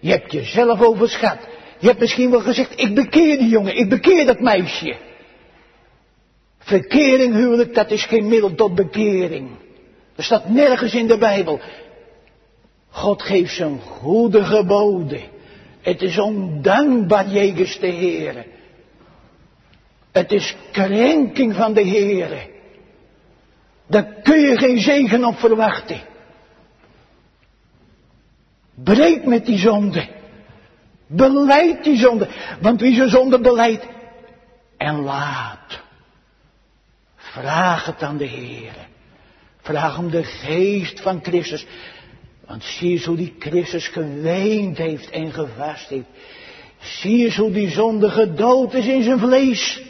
Je 0.00 0.10
hebt 0.10 0.32
jezelf 0.32 0.80
overschat. 0.80 1.38
Je 1.78 1.86
hebt 1.86 2.00
misschien 2.00 2.30
wel 2.30 2.40
gezegd, 2.40 2.80
ik 2.80 2.94
bekeer 2.94 3.38
die 3.38 3.48
jongen, 3.48 3.76
ik 3.76 3.88
bekeer 3.88 4.26
dat 4.26 4.40
meisje. 4.40 4.96
Verkering 6.58 7.34
huwelijk, 7.34 7.74
dat 7.74 7.90
is 7.90 8.04
geen 8.04 8.28
middel 8.28 8.54
tot 8.54 8.74
bekering. 8.74 9.48
Dat 10.14 10.24
staat 10.24 10.48
nergens 10.48 10.94
in 10.94 11.06
de 11.06 11.18
Bijbel. 11.18 11.60
God 12.94 13.22
geeft 13.22 13.54
zijn 13.54 13.80
goede 13.80 14.44
geboden. 14.44 15.22
Het 15.80 16.02
is 16.02 16.18
ondankbaar 16.18 17.28
jegens 17.28 17.78
de 17.78 17.86
Heer. 17.86 18.46
Het 20.12 20.32
is 20.32 20.56
krenking 20.72 21.54
van 21.54 21.72
de 21.72 21.80
Heer. 21.80 22.48
Daar 23.86 24.04
kun 24.22 24.40
je 24.40 24.56
geen 24.56 24.78
zegen 24.78 25.24
op 25.24 25.38
verwachten. 25.38 26.00
Breek 28.74 29.24
met 29.24 29.46
die 29.46 29.58
zonde. 29.58 30.08
Beleid 31.06 31.84
die 31.84 31.96
zonde. 31.96 32.28
Want 32.60 32.80
wie 32.80 32.94
zijn 32.94 33.08
zonde 33.08 33.40
beleidt 33.40 33.86
en 34.76 35.00
laat. 35.00 35.82
Vraag 37.16 37.86
het 37.86 38.02
aan 38.02 38.16
de 38.16 38.26
Heer. 38.26 38.74
Vraag 39.60 39.98
om 39.98 40.10
de 40.10 40.24
geest 40.24 41.00
van 41.00 41.20
Christus. 41.22 41.66
Want 42.46 42.64
zie 42.64 42.90
eens 42.90 43.04
hoe 43.04 43.16
die 43.16 43.34
Christus 43.38 43.88
geweend 43.88 44.78
heeft 44.78 45.10
en 45.10 45.32
gevast 45.32 45.88
heeft. 45.88 46.06
Zie 46.80 47.24
eens 47.24 47.36
hoe 47.36 47.50
die 47.50 47.70
zonde 47.70 48.10
gedood 48.10 48.74
is 48.74 48.86
in 48.86 49.02
zijn 49.02 49.18
vlees. 49.18 49.82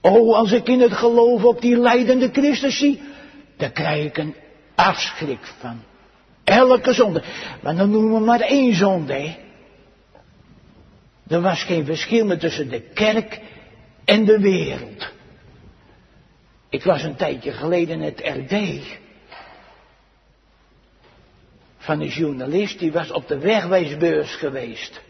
Oh, 0.00 0.36
als 0.36 0.52
ik 0.52 0.68
in 0.68 0.80
het 0.80 0.92
geloof 0.92 1.44
op 1.44 1.60
die 1.60 1.76
leidende 1.76 2.28
Christus 2.32 2.78
zie, 2.78 3.00
dan 3.56 3.72
krijg 3.72 4.04
ik 4.04 4.18
een 4.18 4.34
afschrik 4.74 5.52
van. 5.58 5.82
Elke 6.44 6.92
zonde. 6.92 7.22
Maar 7.62 7.76
dan 7.76 7.90
noemen 7.90 8.12
we 8.12 8.24
maar 8.24 8.40
één 8.40 8.74
zonde, 8.74 9.12
hè. 9.12 9.36
Er 11.28 11.40
was 11.40 11.62
geen 11.62 11.84
verschil 11.84 12.26
meer 12.26 12.38
tussen 12.38 12.68
de 12.68 12.80
kerk 12.80 13.40
en 14.04 14.24
de 14.24 14.38
wereld. 14.38 15.08
Ik 16.68 16.82
was 16.82 17.02
een 17.02 17.16
tijdje 17.16 17.52
geleden 17.52 18.00
in 18.00 18.02
het 18.02 18.20
RD. 18.20 18.82
Van 21.86 22.00
een 22.00 22.08
journalist 22.08 22.78
die 22.78 22.92
was 22.92 23.10
op 23.10 23.28
de 23.28 23.38
wegwijsbeurs 23.38 24.34
geweest. 24.34 25.00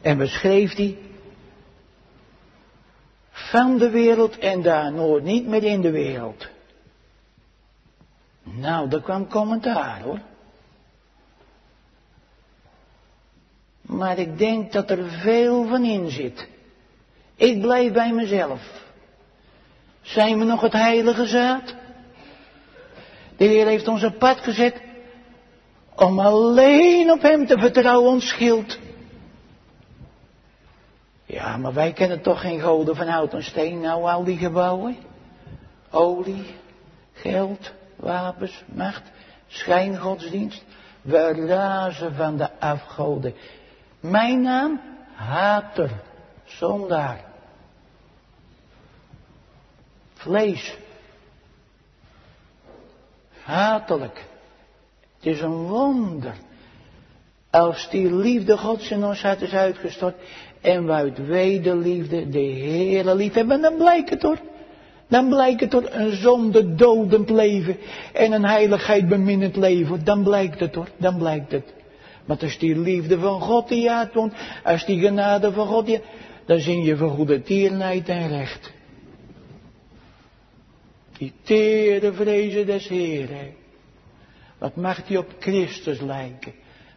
En 0.00 0.18
beschreef 0.18 0.74
hij 0.74 0.98
van 3.30 3.78
de 3.78 3.90
wereld 3.90 4.38
en 4.38 4.62
daar 4.62 4.92
nooit 4.92 5.24
niet 5.24 5.46
meer 5.46 5.62
in 5.62 5.80
de 5.80 5.90
wereld. 5.90 6.48
Nou, 8.42 8.90
er 8.90 9.02
kwam 9.02 9.28
commentaar 9.28 10.00
hoor. 10.00 10.20
Maar 13.80 14.18
ik 14.18 14.38
denk 14.38 14.72
dat 14.72 14.90
er 14.90 15.10
veel 15.10 15.66
van 15.66 15.84
in 15.84 16.10
zit. 16.10 16.48
Ik 17.36 17.60
blijf 17.60 17.92
bij 17.92 18.12
mezelf. 18.12 18.60
Zijn 20.02 20.38
we 20.38 20.44
nog 20.44 20.60
het 20.60 20.72
heilige 20.72 21.26
zaad? 21.26 21.74
De 23.36 23.44
Heer 23.44 23.66
heeft 23.66 23.88
ons 23.88 24.06
pad 24.18 24.38
gezet 24.40 24.92
om 25.94 26.18
alleen 26.18 27.10
op 27.10 27.22
Hem 27.22 27.46
te 27.46 27.58
vertrouwen 27.58 28.10
ons 28.10 28.28
schild. 28.28 28.78
Ja, 31.24 31.56
maar 31.56 31.72
wij 31.72 31.92
kennen 31.92 32.22
toch 32.22 32.40
geen 32.40 32.60
goden 32.60 32.96
van 32.96 33.06
hout 33.06 33.34
en 33.34 33.42
steen, 33.42 33.80
nou 33.80 34.04
al 34.04 34.24
die 34.24 34.36
gebouwen. 34.36 34.96
Olie, 35.90 36.54
geld, 37.12 37.72
wapens, 37.96 38.62
macht, 38.66 39.02
schijngodsdienst. 39.46 40.64
We 41.02 41.46
razen 41.46 42.14
van 42.14 42.36
de 42.36 42.60
afgoden. 42.60 43.34
Mijn 44.00 44.42
naam? 44.42 44.80
Hater, 45.14 45.90
zondaar. 46.44 47.24
Vlees. 50.14 50.76
Hatelijk. 53.42 54.24
Het 55.24 55.34
is 55.34 55.40
een 55.40 55.66
wonder. 55.68 56.34
Als 57.50 57.90
die 57.90 58.14
liefde 58.14 58.56
Gods 58.56 58.90
in 58.90 59.04
ons 59.04 59.22
hart 59.22 59.40
is 59.40 59.52
uitgestort 59.52 60.14
en 60.60 60.86
we 60.86 60.92
uit 60.92 61.26
wederliefde 61.26 62.28
de 62.28 62.38
Heere 62.38 63.14
lief 63.14 63.32
hebben, 63.32 63.60
dan 63.60 63.76
blijkt 63.76 64.10
het 64.10 64.22
hoor. 64.22 64.38
Dan 65.08 65.28
blijkt 65.28 65.60
het 65.60 65.70
door 65.70 65.88
een 65.90 66.12
zonde 66.12 66.74
dodend 66.74 67.30
leven 67.30 67.76
en 68.12 68.32
een 68.32 68.44
heiligheid 68.44 69.08
beminnend 69.08 69.56
leven. 69.56 70.04
Dan 70.04 70.22
blijkt 70.22 70.60
het 70.60 70.74
hoor, 70.74 70.88
dan 70.96 71.18
blijkt 71.18 71.52
het. 71.52 71.74
Maar 72.24 72.38
als 72.40 72.58
die 72.58 72.78
liefde 72.78 73.18
van 73.18 73.40
God 73.40 73.68
die 73.68 73.90
uitwoont, 73.90 74.32
als 74.64 74.84
die 74.84 75.00
genade 75.00 75.52
van 75.52 75.66
God 75.66 75.86
die, 75.86 76.00
dan 76.46 76.58
zing 76.58 76.86
je 76.86 76.96
voor 76.96 77.10
goede 77.10 77.42
tierenheid 77.42 78.08
en 78.08 78.28
recht. 78.28 78.72
Die 81.18 81.32
tere 81.42 82.12
vrezen 82.12 82.66
des 82.66 82.88
Heren. 82.88 83.62
Wat 84.58 84.76
mag 84.76 85.04
die 85.06 85.18
op 85.18 85.32
Christus 85.38 86.00
lijken. 86.00 86.52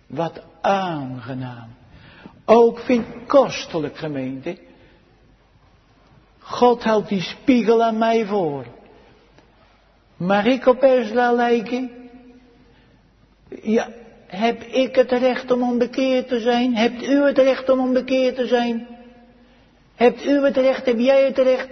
Wat 0.07 0.41
aangenaam. 0.61 1.75
Ook 2.45 2.79
vind 2.79 3.05
kostelijk 3.27 3.97
gemeente. 3.97 4.57
God 6.39 6.83
houdt 6.83 7.09
die 7.09 7.21
spiegel 7.21 7.83
aan 7.83 7.97
mij 7.97 8.25
voor. 8.25 8.65
Mag 10.17 10.45
ik 10.45 10.65
op 10.65 10.83
Ezra 10.83 11.31
lijken? 11.31 11.91
Ja, 13.61 13.89
heb 14.27 14.63
ik 14.63 14.95
het 14.95 15.11
recht 15.11 15.51
om 15.51 15.61
onbekeerd 15.61 16.27
te 16.27 16.39
zijn? 16.39 16.75
Hebt 16.75 17.03
u 17.03 17.23
het 17.23 17.37
recht 17.37 17.69
om 17.69 17.79
onbekeerd 17.79 18.35
te 18.35 18.47
zijn? 18.47 18.87
Hebt 19.95 20.25
u 20.25 20.43
het 20.43 20.57
recht, 20.57 20.85
heb 20.85 20.99
jij 20.99 21.25
het 21.25 21.37
recht 21.37 21.67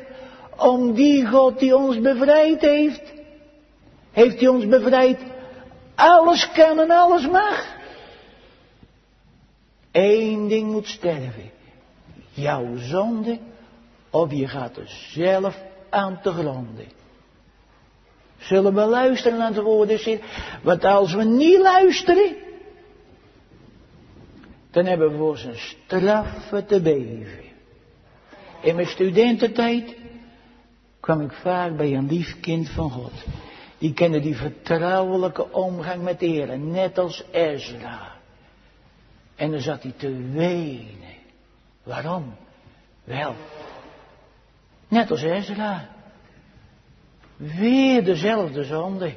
om 0.57 0.93
die 0.93 1.27
God 1.27 1.59
die 1.59 1.75
ons 1.75 2.01
bevrijd 2.01 2.61
heeft? 2.61 3.13
Heeft 4.11 4.39
hij 4.39 4.47
ons 4.47 4.67
bevrijd? 4.67 5.19
Alles 5.95 6.51
kan 6.51 6.79
en 6.79 6.91
alles 6.91 7.27
mag. 7.27 7.75
Eén 9.91 10.47
ding 10.47 10.71
moet 10.71 10.87
sterven. 10.87 11.51
Jouw 12.33 12.77
zonde 12.77 13.39
of 14.09 14.31
je 14.31 14.47
gaat 14.47 14.77
er 14.77 14.89
zelf 15.11 15.63
aan 15.89 16.19
te 16.21 16.31
gronden. 16.31 16.87
Zullen 18.37 18.73
we 18.73 18.85
luisteren 18.85 19.37
naar 19.37 19.53
de 19.53 19.61
woorden? 19.61 20.19
Want 20.63 20.83
als 20.83 21.13
we 21.13 21.23
niet 21.23 21.59
luisteren, 21.59 22.35
dan 24.71 24.85
hebben 24.85 25.11
we 25.11 25.17
voor 25.17 25.37
zijn 25.37 25.57
straffen 25.57 26.65
te 26.65 26.81
beven. 26.81 27.43
In 28.61 28.75
mijn 28.75 28.87
studententijd 28.87 29.95
kwam 30.99 31.21
ik 31.21 31.31
vaak 31.31 31.77
bij 31.77 31.93
een 31.93 32.07
lief 32.07 32.39
kind 32.39 32.69
van 32.69 32.91
God. 32.91 33.13
Die 33.85 33.93
kende 33.93 34.19
die 34.19 34.35
vertrouwelijke 34.35 35.51
omgang 35.51 36.03
met 36.03 36.19
de 36.19 36.57
net 36.57 36.97
als 36.97 37.23
Ezra. 37.31 38.11
En 39.35 39.51
dan 39.51 39.59
zat 39.61 39.83
hij 39.83 39.93
te 39.97 40.31
wenen. 40.31 41.15
Waarom? 41.83 42.35
Wel, 43.03 43.35
net 44.87 45.11
als 45.11 45.21
Ezra. 45.21 45.89
Weer 47.35 48.03
dezelfde 48.03 48.63
zonde. 48.63 49.15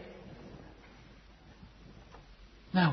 Nou, 2.70 2.92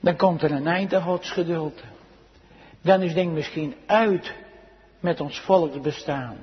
Dan 0.00 0.16
komt 0.16 0.42
er 0.42 0.50
een 0.50 0.66
eind 0.66 0.94
aan 0.94 1.02
Gods 1.02 1.30
geduld. 1.30 1.82
Dan 2.80 3.02
is 3.02 3.14
ding 3.14 3.32
misschien 3.32 3.74
uit 3.86 4.34
met 5.00 5.20
ons 5.20 5.40
volksbestaan. 5.40 6.36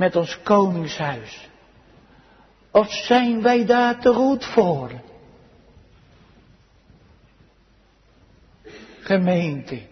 Met 0.00 0.16
ons 0.16 0.42
koningshuis. 0.42 1.48
Of 2.70 2.92
zijn 2.92 3.42
wij 3.42 3.66
daar 3.66 4.00
te 4.00 4.12
goed 4.12 4.44
voor? 4.44 4.90
Gemeente. 9.00 9.82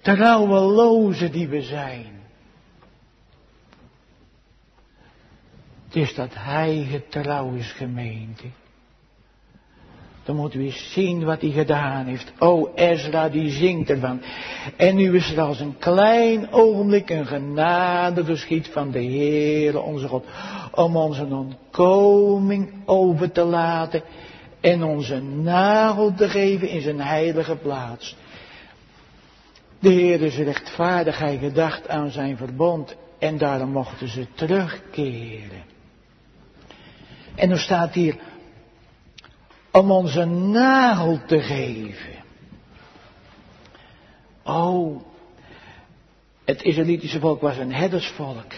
Trouwelozen 0.00 1.32
die 1.32 1.48
we 1.48 1.62
zijn. 1.62 2.22
Het 5.84 5.96
is 5.96 6.14
dat 6.14 6.34
hij 6.34 6.86
getrouw 6.90 7.54
is, 7.54 7.72
gemeente. 7.72 8.46
Dan 10.26 10.36
moeten 10.36 10.58
we 10.58 10.64
eens 10.64 10.92
zien 10.92 11.24
wat 11.24 11.40
hij 11.40 11.50
gedaan 11.50 12.06
heeft. 12.06 12.32
O, 12.38 12.70
Ezra, 12.74 13.28
die 13.28 13.50
zingt 13.50 13.90
ervan. 13.90 14.20
En 14.76 14.96
nu 14.96 15.16
is 15.16 15.32
er 15.32 15.40
als 15.40 15.60
een 15.60 15.78
klein 15.78 16.52
ogenblik 16.52 17.10
een 17.10 17.26
genade 17.26 18.24
geschied 18.24 18.68
van 18.68 18.90
de 18.90 19.04
Heere 19.04 19.80
onze 19.80 20.08
God. 20.08 20.24
Om 20.74 20.96
onze 20.96 21.24
ontkoming 21.24 22.72
over 22.84 23.32
te 23.32 23.44
laten. 23.44 24.02
En 24.60 24.82
onze 24.82 25.22
nagel 25.22 26.14
te 26.14 26.28
geven 26.28 26.68
in 26.68 26.80
zijn 26.80 27.00
heilige 27.00 27.56
plaats. 27.56 28.16
De 29.78 29.90
Heer 29.90 30.22
is 30.22 30.36
rechtvaardigheid 30.36 31.38
gedacht 31.38 31.88
aan 31.88 32.10
zijn 32.10 32.36
verbond. 32.36 32.96
En 33.18 33.38
daarom 33.38 33.70
mochten 33.70 34.08
ze 34.08 34.26
terugkeren. 34.34 35.64
En 37.34 37.48
dan 37.48 37.58
staat 37.58 37.94
hier, 37.94 38.16
om 39.76 39.90
ons 39.90 40.14
een 40.14 40.50
nagel 40.50 41.20
te 41.26 41.40
geven. 41.40 42.14
Oh, 44.42 45.02
het 46.44 46.62
Israëlitische 46.62 47.20
volk 47.20 47.40
was 47.40 47.56
een 47.56 47.72
herdersvolk. 47.72 48.52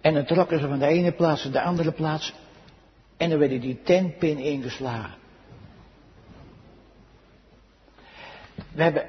En 0.00 0.14
dan 0.14 0.24
trokken 0.24 0.60
ze 0.60 0.68
van 0.68 0.78
de 0.78 0.86
ene 0.86 1.12
plaats 1.12 1.44
naar 1.44 1.52
de 1.52 1.62
andere 1.62 1.92
plaats. 1.92 2.34
En 3.16 3.30
dan 3.30 3.38
werden 3.38 3.60
die 3.60 3.82
tentpin 3.82 4.38
ingeslagen. 4.38 5.18
We 8.72 8.82
hebben 8.82 9.06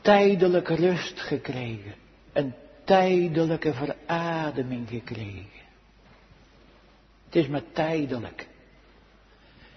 tijdelijke 0.00 0.74
rust 0.74 1.20
gekregen. 1.20 1.94
Een 2.32 2.54
tijdelijke 2.84 3.72
verademing 3.72 4.88
gekregen. 4.88 5.60
Het 7.24 7.36
is 7.36 7.48
maar 7.48 7.72
tijdelijk. 7.72 8.48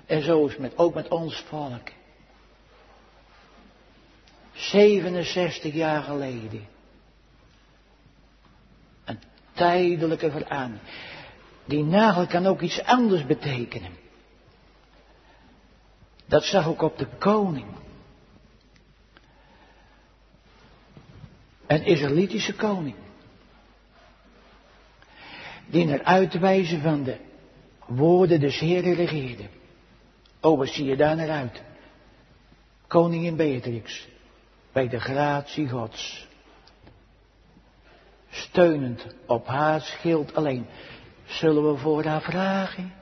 En 0.06 0.24
zo 0.24 0.46
is 0.46 0.52
het 0.52 0.62
met, 0.62 0.78
ook 0.78 0.94
met 0.94 1.08
ons 1.08 1.40
volk. 1.42 1.90
67 4.54 5.74
jaar 5.74 6.04
geleden. 6.04 6.68
Een 9.06 9.20
tijdelijke 9.54 10.32
veraan. 10.32 10.80
Die 11.66 11.84
nagel 11.84 12.28
kan 12.28 12.46
ook 12.46 12.62
iets 12.62 12.84
anders 12.84 13.26
betekenen. 13.26 13.92
Dat 16.26 16.44
zag 16.44 16.68
ook 16.68 16.82
op 16.82 16.98
de 16.98 17.08
koning. 17.20 17.68
Een 21.68 21.86
Israëlitische 21.86 22.56
koning. 22.56 22.96
die 25.74 25.86
naar 25.86 26.04
uitwijzen 26.04 26.82
van 26.82 27.04
de 27.04 27.18
woorden 27.86 28.40
des 28.40 28.60
Heren 28.60 28.94
regeerde. 28.94 29.44
Oh, 30.44 30.58
wat 30.58 30.68
zie 30.68 30.86
je 30.86 30.96
daar 30.96 31.16
naar 31.16 31.30
uit? 31.30 31.62
Koningin 32.88 33.36
Beatrix, 33.36 34.08
bij 34.72 34.88
de 34.90 35.00
gratie 35.00 35.70
Gods. 35.70 36.28
Steunend 38.30 39.06
op 39.28 39.48
haar 39.48 39.82
schild 39.82 40.36
alleen, 40.36 40.66
zullen 41.26 41.72
we 41.72 41.78
voor 41.78 42.04
haar 42.04 42.22
vragen. 42.22 42.94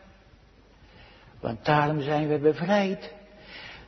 Want 1.39 1.65
daarom 1.65 2.01
zijn 2.01 2.27
we 2.27 2.37
bevrijd. 2.39 3.13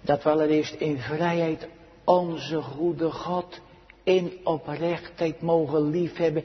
Dat 0.01 0.23
we 0.23 0.29
allereerst 0.29 0.73
in 0.73 0.97
vrijheid 0.97 1.67
onze 2.03 2.61
goede 2.61 3.11
God 3.11 3.59
in 4.03 4.39
oprechtheid 4.43 5.41
mogen 5.41 5.89
liefhebben. 5.89 6.43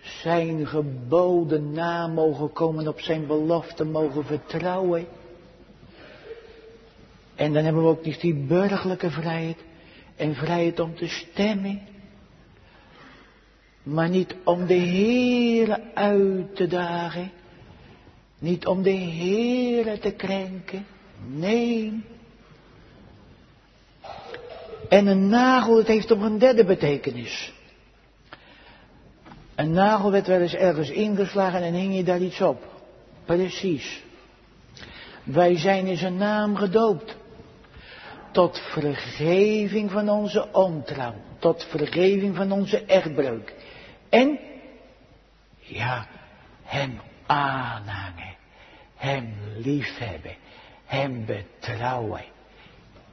Zijn 0.00 0.66
geboden 0.66 1.72
na 1.72 2.06
mogen 2.06 2.52
komen, 2.52 2.88
op 2.88 3.00
zijn 3.00 3.26
belofte 3.26 3.84
mogen 3.84 4.24
vertrouwen. 4.24 5.06
En 7.36 7.52
dan 7.52 7.64
hebben 7.64 7.82
we 7.82 7.88
ook 7.88 8.04
niet 8.04 8.20
die 8.20 8.34
burgerlijke 8.34 9.10
vrijheid 9.10 9.56
en 10.16 10.34
vrijheid 10.34 10.80
om 10.80 10.94
te 10.94 11.08
stemmen. 11.08 11.80
Maar 13.82 14.08
niet 14.08 14.34
om 14.44 14.66
de 14.66 14.74
Heere 14.74 15.80
uit 15.94 16.56
te 16.56 16.66
dagen. 16.66 17.30
Niet 18.38 18.66
om 18.66 18.82
de 18.82 18.96
Heere 18.96 19.98
te 19.98 20.10
krenken. 20.10 20.86
Nee. 21.26 22.04
En 24.88 25.06
een 25.06 25.28
nagel, 25.28 25.76
het 25.76 25.86
heeft 25.86 26.08
nog 26.08 26.22
een 26.22 26.38
derde 26.38 26.64
betekenis. 26.64 27.52
Een 29.54 29.72
nagel 29.72 30.10
werd 30.10 30.26
wel 30.26 30.40
eens 30.40 30.54
ergens 30.54 30.90
ingeslagen 30.90 31.62
en 31.62 31.74
hing 31.74 31.96
je 31.96 32.04
daar 32.04 32.20
iets 32.20 32.40
op. 32.40 32.64
Precies. 33.24 34.02
Wij 35.22 35.58
zijn 35.58 35.86
in 35.86 35.96
zijn 35.96 36.16
naam 36.16 36.56
gedoopt. 36.56 37.16
Tot 38.36 38.58
vergeving 38.58 39.90
van 39.90 40.08
onze 40.08 40.52
ontrouw. 40.52 41.14
Tot 41.38 41.64
vergeving 41.64 42.36
van 42.36 42.52
onze 42.52 42.84
echtbreuk. 42.84 43.54
En, 44.08 44.38
ja, 45.58 46.06
hem 46.62 47.00
aanhangen. 47.26 48.36
Hem 48.96 49.34
liefhebben. 49.56 50.34
Hem 50.84 51.24
betrouwen. 51.24 52.24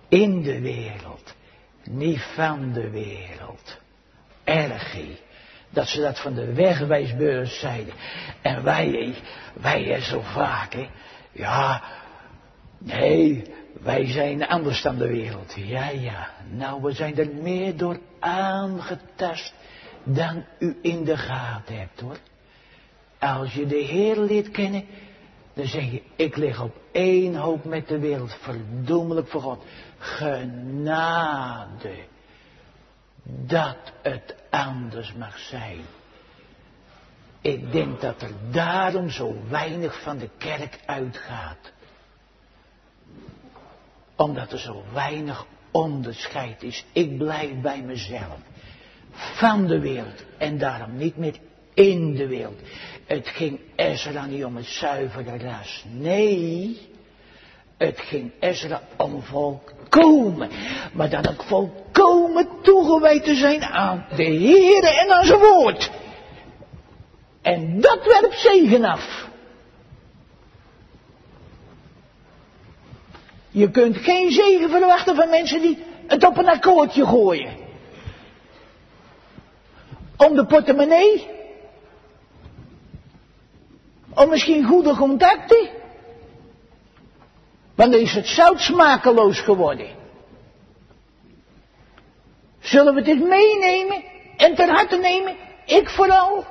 In 0.08 0.42
de 0.42 0.62
wereld. 0.62 1.34
Niet 1.84 2.22
van 2.22 2.74
de 2.74 2.90
wereld. 2.90 3.78
Ergie. 4.44 5.18
Dat 5.70 5.88
ze 5.88 6.02
dat 6.02 6.20
van 6.20 6.34
de 6.34 6.54
wegwijsbeurs 6.54 7.60
zeiden. 7.60 7.94
En 8.42 8.64
wij, 8.64 9.16
wij 9.54 10.02
zo 10.02 10.22
vaak. 10.22 10.76
Ja, 11.32 11.84
nee, 12.78 13.54
wij 13.82 14.08
zijn 14.08 14.48
anders 14.48 14.82
dan 14.82 14.98
de 14.98 15.08
wereld. 15.08 15.54
Ja, 15.56 15.90
ja. 15.90 16.30
Nou, 16.50 16.82
we 16.82 16.92
zijn 16.92 17.18
er 17.18 17.30
meer 17.42 17.78
door 17.78 18.00
aangetast 18.20 19.54
dan 20.04 20.46
u 20.60 20.78
in 20.82 21.04
de 21.04 21.18
gaten 21.18 21.78
hebt, 21.80 22.00
hoor. 22.00 22.18
Als 23.20 23.54
je 23.54 23.66
de 23.66 23.76
Heer 23.76 24.20
leert 24.20 24.52
kennen, 24.52 24.86
dan 25.54 25.68
zeg 25.68 25.92
je, 25.92 26.02
ik 26.16 26.36
lig 26.36 26.62
op 26.62 26.76
één 26.92 27.36
hoop 27.36 27.64
met 27.64 27.88
de 27.88 28.00
wereld, 28.00 28.34
verdoemelijk 28.42 29.28
voor 29.28 29.42
God. 29.42 29.64
Genade, 29.98 31.96
dat 33.24 33.78
het 34.02 34.36
anders 34.50 35.14
mag 35.14 35.38
zijn. 35.38 35.82
Ik 37.42 37.72
denk 37.72 38.02
dat 38.02 38.22
er 38.22 38.32
daarom 38.52 39.10
zo 39.10 39.36
weinig 39.50 40.02
van 40.02 40.18
de 40.18 40.30
kerk 40.38 40.80
uitgaat 40.86 41.73
omdat 44.16 44.52
er 44.52 44.60
zo 44.60 44.84
weinig 44.94 45.46
onderscheid 45.72 46.64
is. 46.64 46.86
Ik 46.92 47.18
blijf 47.18 47.62
bij 47.62 47.82
mezelf. 47.82 48.38
Van 49.12 49.68
de 49.68 49.80
wereld. 49.80 50.24
En 50.38 50.58
daarom 50.58 50.98
niet 50.98 51.18
meer 51.18 51.36
in 51.74 52.16
de 52.16 52.28
wereld. 52.28 52.60
Het 53.06 53.28
ging 53.28 53.60
Ezra 53.76 54.26
niet 54.26 54.46
om 54.46 54.56
het 54.56 54.66
zuivere 54.66 55.38
ras. 55.38 55.84
Nee. 55.88 56.92
Het 57.78 58.00
ging 58.00 58.32
Ezra 58.40 58.82
om 58.98 59.22
volkomen. 59.22 60.50
Maar 60.94 61.10
dan 61.10 61.28
ook 61.28 61.44
volkomen 61.44 62.48
toegewijd 62.62 63.24
te 63.24 63.36
zijn 63.36 63.64
aan 63.64 64.06
de 64.16 64.24
Heer 64.24 64.84
en 64.84 65.12
aan 65.12 65.26
zijn 65.26 65.40
woord. 65.40 65.92
En 67.42 67.82
dat 67.82 68.06
werpt 68.06 68.40
zegen 68.40 68.84
af. 68.84 69.23
Je 73.54 73.72
kunt 73.72 73.98
geen 73.98 74.32
zegen 74.32 74.70
verwachten 74.70 75.16
van 75.16 75.30
mensen 75.30 75.62
die 75.62 75.84
het 76.08 76.26
op 76.26 76.38
een 76.38 76.48
akkoordje 76.48 77.06
gooien. 77.06 77.54
Om 80.18 80.36
de 80.36 80.46
portemonnee. 80.46 81.28
Om 84.14 84.30
misschien 84.30 84.66
goede 84.66 84.96
contacten. 84.96 85.70
Want 87.76 87.92
dan 87.92 88.02
is 88.02 88.14
het 88.14 88.28
zout 88.28 88.60
smakeloos 88.60 89.40
geworden. 89.40 89.88
Zullen 92.60 92.94
we 92.94 93.02
dit 93.02 93.28
meenemen 93.28 94.04
en 94.38 94.56
ter 94.56 94.70
harte 94.70 94.98
nemen? 94.98 95.36
Ik 95.66 95.90
vooral. 95.90 96.46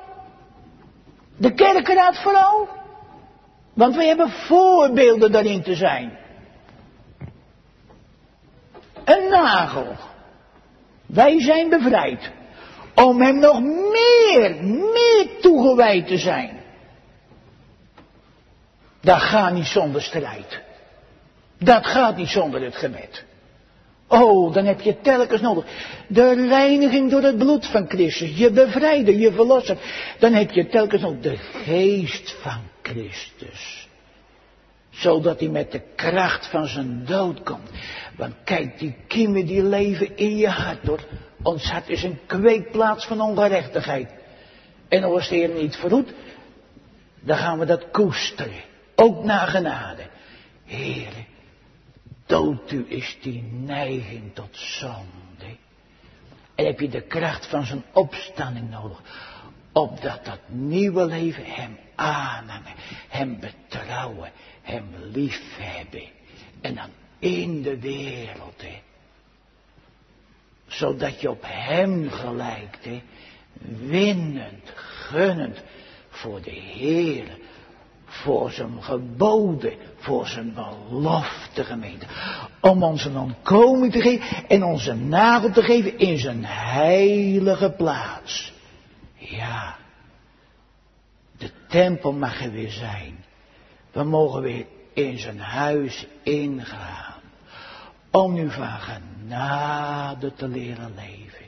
De 1.37 1.55
kerkenraad 1.55 2.19
vooral. 2.19 2.69
Want 3.73 3.97
we 3.97 4.05
hebben 4.05 4.31
voorbeelden 4.31 5.33
daarin 5.33 5.63
te 5.63 5.75
zijn. 5.75 6.21
Een 9.05 9.29
nagel. 9.31 9.97
Wij 11.07 11.41
zijn 11.41 11.69
bevrijd. 11.69 12.31
Om 12.95 13.23
hem 13.23 13.39
nog 13.39 13.61
meer, 13.63 14.65
meer 14.65 15.27
toegewijd 15.41 16.07
te 16.07 16.19
zijn. 16.19 16.61
Dat 19.01 19.21
gaat 19.21 19.53
niet 19.53 19.67
zonder 19.67 20.03
strijd. 20.03 20.61
Dat 21.59 21.87
gaat 21.87 22.17
niet 22.17 22.29
zonder 22.29 22.63
het 22.63 22.77
gebed. 22.77 23.25
Oh, 24.09 24.55
dan 24.55 24.65
heb 24.65 24.81
je 24.81 25.01
telkens 25.01 25.41
nodig. 25.41 25.65
De 26.09 26.47
reiniging 26.49 27.11
door 27.11 27.23
het 27.23 27.39
bloed 27.39 27.67
van 27.67 27.89
Christus. 27.89 28.37
Je 28.37 28.51
bevrijden, 28.51 29.19
je 29.19 29.33
verlossen. 29.33 29.79
Dan 30.19 30.33
heb 30.33 30.51
je 30.51 30.67
telkens 30.67 31.03
nog 31.03 31.21
de 31.21 31.37
geest 31.37 32.37
van 32.41 32.61
Christus 32.83 33.82
zodat 34.93 35.41
hij 35.41 35.49
met 35.49 35.73
de 35.73 35.83
kracht 35.97 36.47
van 36.47 36.67
zijn 36.67 37.05
dood 37.05 37.43
komt. 37.43 37.71
Want 38.17 38.35
kijk, 38.45 38.79
die 38.79 38.95
kiemen 39.07 39.47
die 39.47 39.63
leven 39.63 40.17
in 40.17 40.37
je 40.37 40.49
hart 40.49 40.87
hoor. 40.87 41.01
Ons 41.43 41.71
hart 41.71 41.89
is 41.89 42.03
een 42.03 42.19
kweekplaats 42.27 43.07
van 43.07 43.21
ongerechtigheid. 43.21 44.11
En 44.89 45.05
als 45.05 45.29
de 45.29 45.35
Heer 45.35 45.49
niet 45.49 45.77
verhoedt, 45.77 46.13
dan 47.21 47.37
gaan 47.37 47.59
we 47.59 47.65
dat 47.65 47.91
koesteren. 47.91 48.63
Ook 48.95 49.25
naar 49.25 49.47
genade. 49.47 50.03
Heer, 50.65 51.13
dood 52.27 52.71
u 52.71 52.85
is 52.89 53.19
die 53.23 53.43
neiging 53.43 54.35
tot 54.35 54.51
zonde. 54.53 55.57
En 56.55 56.67
heb 56.67 56.81
je 56.81 56.89
de 56.89 57.03
kracht 57.03 57.47
van 57.47 57.67
zijn 57.67 57.83
opstanding 57.93 58.71
nodig. 58.71 59.01
Opdat 59.73 60.25
dat 60.25 60.41
nieuwe 60.47 61.07
leven 61.07 61.45
hem 61.45 61.79
aannemen, 61.95 62.73
hem 63.09 63.41
betrouwen, 63.41 64.31
hem 64.63 64.85
liefhebben. 65.13 66.09
En 66.61 66.75
dan 66.75 66.89
in 67.19 67.63
de 67.63 67.79
wereld, 67.79 68.63
hè. 68.63 68.81
Zodat 70.67 71.21
je 71.21 71.31
op 71.31 71.43
hem 71.47 72.11
gelijkt, 72.11 72.85
hè. 72.85 73.03
Winnend, 73.87 74.73
gunnend 74.75 75.63
voor 76.09 76.43
de 76.43 76.51
Heer. 76.51 77.39
Voor 78.05 78.51
zijn 78.51 78.83
geboden, 78.83 79.75
voor 79.97 80.27
zijn 80.27 80.55
belofte 80.55 81.65
gemeente. 81.65 82.07
Om 82.61 82.83
ons 82.83 83.05
een 83.05 83.17
ontkoming 83.17 83.93
te 83.93 84.01
geven 84.01 84.49
en 84.49 84.63
onze 84.63 84.95
nagel 84.95 85.51
te 85.51 85.63
geven 85.63 85.99
in 85.99 86.19
zijn 86.19 86.45
heilige 86.45 87.71
plaats. 87.71 88.53
Ja, 89.15 89.77
de 91.39 91.51
tempel 91.69 92.13
mag 92.13 92.43
er 92.43 92.51
weer 92.53 92.71
zijn. 92.71 93.22
We 93.93 94.03
mogen 94.03 94.43
weer 94.43 94.67
in 94.93 95.19
zijn 95.19 95.41
huis 95.41 96.07
ingaan. 96.23 97.21
Om 98.11 98.35
nu 98.35 98.51
van 98.51 98.79
genade 98.79 100.33
te 100.35 100.49
leren 100.49 100.95
leven. 100.95 101.47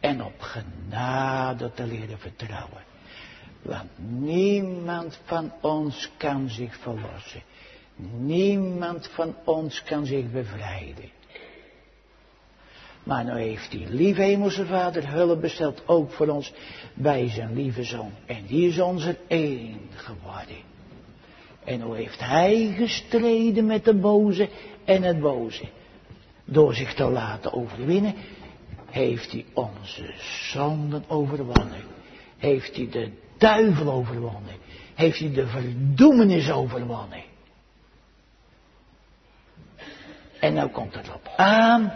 En 0.00 0.24
op 0.24 0.40
genade 0.40 1.72
te 1.72 1.86
leren 1.86 2.18
vertrouwen. 2.18 2.82
Want 3.62 3.90
niemand 3.96 5.18
van 5.24 5.52
ons 5.60 6.10
kan 6.16 6.48
zich 6.48 6.76
verlossen. 6.76 7.42
Niemand 8.16 9.08
van 9.08 9.34
ons 9.44 9.82
kan 9.82 10.06
zich 10.06 10.30
bevrijden. 10.30 11.10
Maar 13.02 13.24
nou 13.24 13.38
heeft 13.38 13.70
die 13.70 13.88
lieve 13.88 14.22
hemelse 14.22 14.66
vader 14.66 15.08
hulp 15.08 15.40
besteld, 15.40 15.82
ook 15.88 16.10
voor 16.12 16.28
ons, 16.28 16.52
bij 16.94 17.28
zijn 17.28 17.54
lieve 17.54 17.82
zoon. 17.82 18.12
En 18.26 18.46
die 18.46 18.68
is 18.68 18.80
onze 18.80 19.16
één 19.28 19.80
geworden. 19.94 20.71
En 21.64 21.80
hoe 21.80 21.96
heeft 21.96 22.20
hij 22.20 22.74
gestreden 22.76 23.66
met 23.66 23.84
de 23.84 23.94
boze 23.94 24.48
en 24.84 25.02
het 25.02 25.20
boze? 25.20 25.64
Door 26.44 26.74
zich 26.74 26.94
te 26.94 27.04
laten 27.04 27.52
overwinnen, 27.52 28.14
heeft 28.90 29.32
hij 29.32 29.44
onze 29.52 30.14
zonden 30.52 31.04
overwonnen. 31.08 31.84
Heeft 32.36 32.76
hij 32.76 32.88
de 32.90 33.10
duivel 33.38 33.92
overwonnen. 33.92 34.54
Heeft 34.94 35.18
hij 35.18 35.32
de 35.32 35.46
verdoemenis 35.46 36.50
overwonnen. 36.50 37.22
En 40.40 40.54
nou 40.54 40.70
komt 40.70 40.94
het 40.94 41.14
op 41.14 41.32
aan 41.36 41.92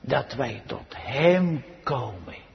dat 0.00 0.34
wij 0.34 0.62
tot 0.66 0.94
Hem 0.96 1.64
komen. 1.82 2.47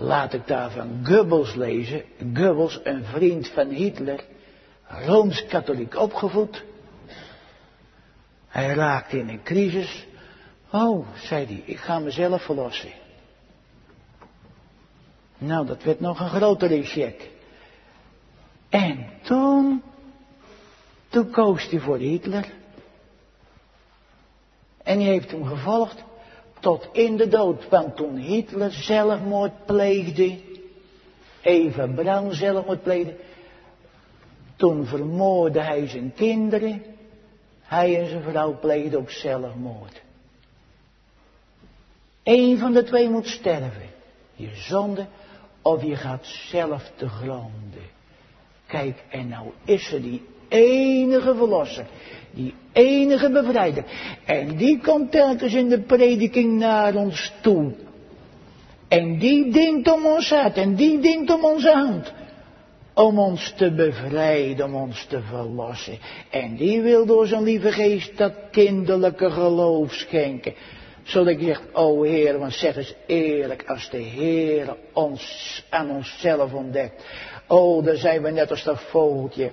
Laat 0.00 0.32
ik 0.32 0.46
daar 0.46 0.70
van 0.70 1.00
Goebbels 1.04 1.54
lezen. 1.54 2.02
Goebbels, 2.34 2.80
een 2.82 3.04
vriend 3.04 3.48
van 3.48 3.68
Hitler, 3.68 4.24
Rooms-katholiek 4.86 5.96
opgevoed. 5.96 6.64
Hij 8.48 8.74
raakte 8.74 9.18
in 9.18 9.28
een 9.28 9.42
crisis. 9.42 10.06
Oh, 10.72 11.06
zei 11.16 11.46
hij, 11.46 11.62
ik 11.64 11.78
ga 11.78 11.98
mezelf 11.98 12.42
verlossen. 12.42 12.90
Nou, 15.38 15.66
dat 15.66 15.82
werd 15.82 16.00
nog 16.00 16.20
een 16.20 16.28
grotere 16.28 16.82
check. 16.82 17.30
En 18.68 19.06
toen, 19.22 19.82
toen 21.08 21.30
koos 21.30 21.70
hij 21.70 21.80
voor 21.80 21.98
Hitler. 21.98 22.46
En 24.82 25.00
hij 25.00 25.08
heeft 25.08 25.30
hem 25.30 25.44
gevolgd 25.44 26.04
tot 26.60 26.88
in 26.92 27.16
de 27.16 27.28
dood. 27.28 27.68
Want 27.68 27.96
toen 27.96 28.16
Hitler 28.16 28.72
zelfmoord 28.72 29.66
pleegde, 29.66 30.38
Eva 31.40 31.86
Braun 31.86 32.34
zelfmoord 32.34 32.82
pleegde, 32.82 33.16
toen 34.56 34.86
vermoordde 34.86 35.62
hij 35.62 35.88
zijn 35.88 36.12
kinderen. 36.14 36.82
Hij 37.60 38.00
en 38.00 38.08
zijn 38.08 38.22
vrouw 38.22 38.58
pleegden 38.58 39.00
ook 39.00 39.10
zelfmoord. 39.10 40.02
Eén 42.22 42.58
van 42.58 42.72
de 42.72 42.84
twee 42.84 43.08
moet 43.08 43.26
sterven. 43.26 43.88
Je 44.34 44.50
zonde 44.54 45.06
of 45.62 45.82
je 45.82 45.96
gaat 45.96 46.26
zelf 46.26 46.92
te 46.96 47.08
gronden. 47.08 47.96
Kijk, 48.66 49.04
en 49.08 49.28
nou 49.28 49.50
is 49.64 49.92
er 49.92 50.02
die 50.02 50.26
enige 50.48 51.34
verlosser. 51.34 51.86
Die 52.34 52.54
enige 52.72 53.30
bevrijder. 53.30 53.84
En 54.24 54.56
die 54.56 54.80
komt 54.80 55.12
telkens 55.12 55.54
in 55.54 55.68
de 55.68 55.80
prediking 55.80 56.58
naar 56.58 56.94
ons 56.94 57.32
toe. 57.40 57.72
En 58.88 59.18
die 59.18 59.52
dient 59.52 59.92
om 59.92 60.06
ons 60.06 60.30
hart. 60.30 60.56
En 60.56 60.74
die 60.74 61.00
dient 61.00 61.30
om 61.30 61.44
onze 61.44 61.70
hand. 61.70 62.12
Om 62.94 63.18
ons 63.18 63.52
te 63.56 63.72
bevrijden, 63.72 64.66
om 64.66 64.74
ons 64.74 65.04
te 65.04 65.20
verlossen. 65.20 65.98
En 66.30 66.56
die 66.56 66.80
wil 66.80 67.06
door 67.06 67.26
zijn 67.26 67.42
lieve 67.42 67.72
geest 67.72 68.18
dat 68.18 68.32
kinderlijke 68.50 69.30
geloof 69.30 69.92
schenken. 69.92 70.54
Zodat 71.02 71.28
ik 71.28 71.40
zeg, 71.40 71.62
o 71.72 72.02
Heer, 72.02 72.38
want 72.38 72.52
zeg 72.52 72.76
eens 72.76 72.94
eerlijk, 73.06 73.64
als 73.66 73.90
de 73.90 73.98
Heer 73.98 74.76
ons 74.92 75.64
aan 75.70 75.90
onszelf 75.90 76.52
ontdekt. 76.52 77.04
Oh, 77.46 77.84
dan 77.84 77.96
zijn 77.96 78.22
we 78.22 78.30
net 78.30 78.50
als 78.50 78.62
dat 78.62 78.80
vogeltje 78.80 79.50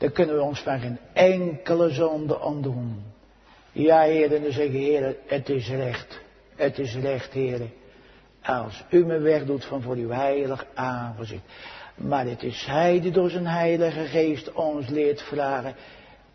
dan 0.00 0.12
kunnen 0.12 0.36
we 0.36 0.42
ons 0.42 0.60
van 0.60 0.80
geen 0.80 0.98
enkele 1.12 1.90
zonde 1.90 2.40
ontdoen. 2.40 3.02
Ja, 3.72 4.02
Heer, 4.02 4.34
en 4.34 4.42
dan 4.42 4.52
zeggen 4.52 4.78
Heer, 4.78 5.16
het 5.26 5.48
is 5.48 5.68
recht. 5.68 6.20
Het 6.56 6.78
is 6.78 6.94
recht, 6.94 7.32
Heer. 7.32 7.60
Als 8.42 8.84
u 8.90 9.06
me 9.06 9.18
wegdoet 9.18 9.64
van 9.64 9.82
voor 9.82 9.96
uw 9.96 10.10
heilig 10.10 10.66
aangezicht. 10.74 11.42
Maar 11.94 12.26
het 12.26 12.42
is 12.42 12.64
Hij 12.66 13.00
die 13.00 13.10
door 13.10 13.30
zijn 13.30 13.46
heilige 13.46 14.04
geest 14.04 14.52
ons 14.52 14.88
leert 14.88 15.22
vragen. 15.22 15.74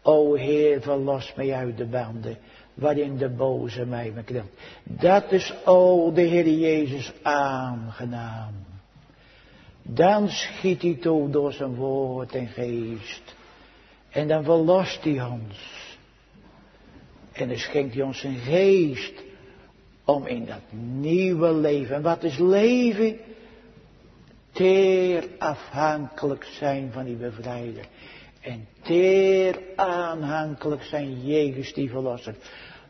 O 0.02 0.34
Heer, 0.34 0.82
verlos 0.82 1.34
mij 1.36 1.54
uit 1.54 1.78
de 1.78 1.86
banden 1.86 2.38
waarin 2.74 3.18
de 3.18 3.30
boze 3.30 3.86
mij 3.86 4.14
beknelt. 4.14 4.52
Dat 4.84 5.32
is, 5.32 5.54
o 5.64 6.12
de 6.12 6.22
Heer 6.22 6.48
Jezus, 6.48 7.14
aangenaam. 7.22 8.54
Dan 9.82 10.30
schiet 10.30 10.82
hij 10.82 10.98
toe 11.02 11.30
door 11.30 11.54
zijn 11.54 11.76
woord 11.76 12.36
en 12.36 12.48
geest. 12.48 13.36
En 14.16 14.28
dan 14.28 14.44
verlost 14.44 15.04
hij 15.04 15.24
ons. 15.24 15.88
En 17.32 17.48
dan 17.48 17.58
schenkt 17.58 17.94
hij 17.94 18.04
ons 18.04 18.20
zijn 18.20 18.38
geest 18.38 19.14
om 20.06 20.26
in 20.26 20.46
dat 20.46 20.62
nieuwe 21.00 21.54
leven. 21.54 21.96
En 21.96 22.02
wat 22.02 22.24
is 22.24 22.38
leven? 22.38 23.18
Teer 24.52 25.28
afhankelijk 25.38 26.44
zijn 26.44 26.92
van 26.92 27.06
die 27.06 27.16
bevrijder. 27.16 27.86
En 28.42 28.68
teer 28.82 29.60
aanhankelijk 29.76 30.84
zijn 30.84 31.26
jegens 31.26 31.74
die 31.74 31.90
verlosser. 31.90 32.36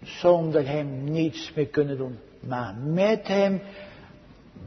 Zonder 0.03 0.67
hem 0.67 1.03
niets 1.03 1.51
meer 1.55 1.67
kunnen 1.67 1.97
doen. 1.97 2.19
Maar 2.39 2.75
met 2.75 3.27
hem, 3.27 3.61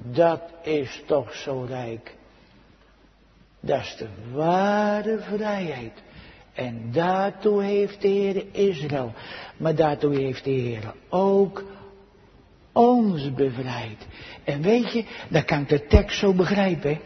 dat 0.02 0.42
is 0.62 1.02
toch 1.06 1.34
zo 1.34 1.64
rijk. 1.68 2.14
Dat 3.60 3.80
is 3.80 3.96
de 3.96 4.08
ware 4.32 5.18
vrijheid. 5.18 6.06
En 6.58 6.92
daartoe 6.92 7.62
heeft 7.62 8.00
de 8.02 8.08
Heer 8.08 8.44
Israël. 8.52 9.12
Maar 9.56 9.74
daartoe 9.74 10.14
heeft 10.14 10.44
de 10.44 10.50
Heer 10.50 10.94
ook 11.08 11.64
ons 12.72 13.34
bevrijd. 13.34 14.06
En 14.44 14.62
weet 14.62 14.92
je, 14.92 15.04
dan 15.28 15.44
kan 15.44 15.60
ik 15.60 15.68
de 15.68 15.86
tekst 15.86 16.18
zo 16.18 16.34
begrijpen. 16.34 17.00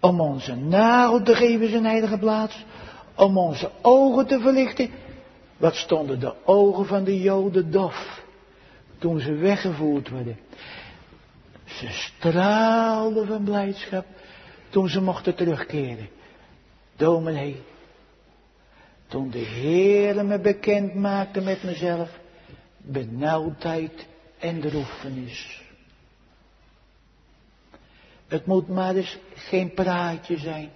Om 0.00 0.20
onze 0.20 0.54
nagel 0.54 1.22
te 1.22 1.34
geven 1.34 1.70
zijn 1.70 1.84
heilige 1.84 2.18
plaats. 2.18 2.64
Om 3.14 3.38
onze 3.38 3.70
ogen 3.82 4.26
te 4.26 4.40
verlichten. 4.40 4.90
Wat 5.56 5.74
stonden 5.74 6.20
de 6.20 6.34
ogen 6.44 6.86
van 6.86 7.04
de 7.04 7.20
Joden 7.20 7.70
dof. 7.70 8.24
Toen 8.98 9.20
ze 9.20 9.34
weggevoerd 9.34 10.10
werden. 10.10 10.38
Ze 11.64 11.86
straalden 11.88 13.26
van 13.26 13.44
blijdschap. 13.44 14.06
Toen 14.68 14.88
ze 14.88 15.00
mochten 15.00 15.34
terugkeren. 15.34 16.08
Dominee, 16.96 17.62
toen 19.08 19.30
de 19.30 19.38
Heer 19.38 20.24
me 20.24 20.38
bekend 20.38 20.94
maakte 20.94 21.40
met 21.40 21.62
mezelf, 21.62 22.18
benauwdheid 22.76 24.06
en 24.38 24.60
droefenis. 24.60 25.62
Het 28.28 28.46
moet 28.46 28.68
maar 28.68 28.94
eens 28.94 29.18
geen 29.34 29.74
praatje 29.74 30.38
zijn. 30.38 30.70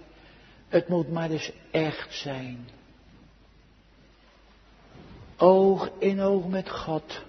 Het 0.67 0.87
moet 0.87 1.11
maar 1.11 1.29
eens 1.31 1.51
echt 1.71 2.13
zijn. 2.13 2.67
Oog 5.37 5.89
in 5.99 6.21
oog 6.21 6.47
met 6.47 6.69
God. 6.69 7.21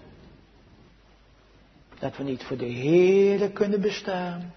Dat 1.98 2.16
we 2.16 2.22
niet 2.22 2.42
voor 2.42 2.56
de 2.56 2.64
Heer 2.64 3.50
kunnen 3.50 3.80
bestaan. 3.80 4.54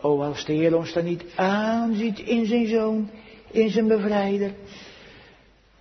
O, 0.00 0.22
als 0.22 0.44
de 0.44 0.52
Heer 0.52 0.76
ons 0.76 0.92
dan 0.92 1.04
niet 1.04 1.24
aanziet 1.36 2.18
in 2.18 2.46
zijn 2.46 2.66
Zoon, 2.66 3.10
in 3.52 3.70
zijn 3.70 3.88
bevrijder, 3.88 4.52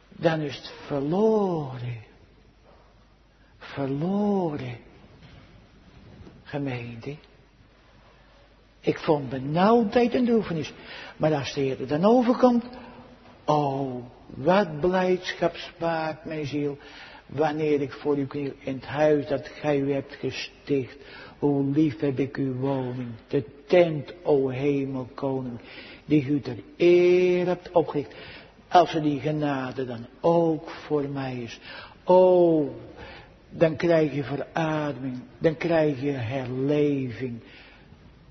dan 0.09 0.39
is 0.39 0.55
het 0.55 0.73
verloren. 0.85 1.97
Verloren. 3.57 4.77
Gemeente. 6.43 7.15
Ik 8.79 8.97
vond 8.97 9.29
benauwdheid 9.29 10.13
en 10.13 10.25
droefenis. 10.25 10.73
Maar 11.17 11.33
als 11.33 11.53
de 11.53 11.61
Heer 11.61 11.81
er 11.81 11.87
dan 11.87 12.05
overkomt, 12.05 12.65
oh, 13.45 14.03
wat 14.25 14.79
blijdschap 14.79 15.55
spaart 15.55 16.25
mijn 16.25 16.45
ziel, 16.45 16.77
wanneer 17.25 17.81
ik 17.81 17.91
voor 17.91 18.17
u 18.17 18.27
in 18.59 18.75
het 18.75 18.85
huis 18.85 19.27
dat 19.27 19.47
gij 19.47 19.79
u 19.79 19.93
hebt 19.93 20.13
gesticht. 20.13 20.97
Hoe 21.39 21.65
lief 21.65 21.99
heb 21.99 22.19
ik 22.19 22.37
uw 22.37 22.53
woning, 22.53 23.09
de 23.27 23.45
tent, 23.71 24.13
o 24.23 24.49
hemelkoning 24.49 25.59
die 26.05 26.25
u 26.25 26.39
ter 26.39 26.57
eer 26.77 27.45
hebt 27.45 27.71
opgericht. 27.71 28.13
Als 28.67 28.93
er 28.93 29.01
die 29.01 29.19
genade 29.19 29.85
dan 29.85 30.05
ook 30.21 30.69
voor 30.69 31.09
mij 31.09 31.35
is. 31.35 31.59
Oh, 32.03 32.69
dan 33.49 33.75
krijg 33.75 34.13
je 34.13 34.23
verademing, 34.23 35.19
dan 35.37 35.57
krijg 35.57 36.01
je 36.01 36.11
herleving. 36.11 37.39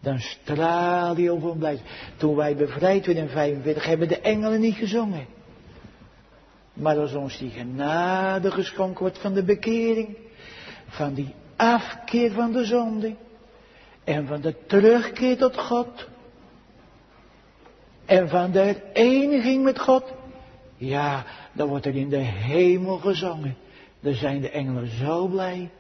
Dan 0.01 0.19
straal 0.19 1.17
je 1.17 1.31
over 1.31 1.57
blijdschap. 1.57 1.89
Toen 2.17 2.37
wij 2.37 2.57
bevrijd 2.57 3.07
werden 3.07 3.25
in 3.25 3.31
45 3.31 3.85
hebben 3.85 4.09
de 4.09 4.21
engelen 4.21 4.61
niet 4.61 4.75
gezongen. 4.75 5.27
Maar 6.73 6.99
als 6.99 7.15
ons 7.15 7.39
die 7.39 7.51
genade 7.51 8.51
geschonken 8.51 9.01
wordt 9.01 9.19
van 9.19 9.35
de 9.35 9.45
bekering, 9.45 10.17
van 10.89 11.15
die 11.15 11.35
afkeer 11.57 12.31
van 12.33 12.53
de 12.53 12.65
zonde 12.65 13.15
en 14.05 14.27
van 14.27 14.41
de 14.41 14.55
terugkeer 14.67 15.37
tot 15.37 15.59
God, 15.59 16.09
en 18.05 18.29
van 18.29 18.51
de 18.51 18.61
hereniging 18.61 19.65
met 19.65 19.81
God, 19.81 20.05
ja, 20.77 21.25
dan 21.53 21.69
wordt 21.69 21.87
er 21.87 21.97
in 21.97 22.09
de 22.09 22.17
hemel 22.17 22.97
gezongen. 22.97 23.57
Dan 24.01 24.15
zijn 24.15 24.41
de 24.41 24.51
engelen 24.51 24.89
zo 24.89 25.27
blij 25.27 25.71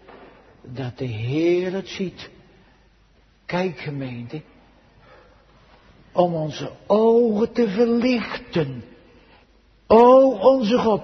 dat 0.62 0.99
de 0.99 1.05
Heer 1.05 1.73
het 1.73 1.89
ziet. 1.89 2.31
Kijk 3.47 3.79
gemeente, 3.79 4.43
om 6.12 6.35
onze 6.35 6.71
ogen 6.87 7.53
te 7.53 7.68
verlichten. 7.68 8.85
O 9.87 10.31
onze 10.31 10.79
God. 10.79 11.03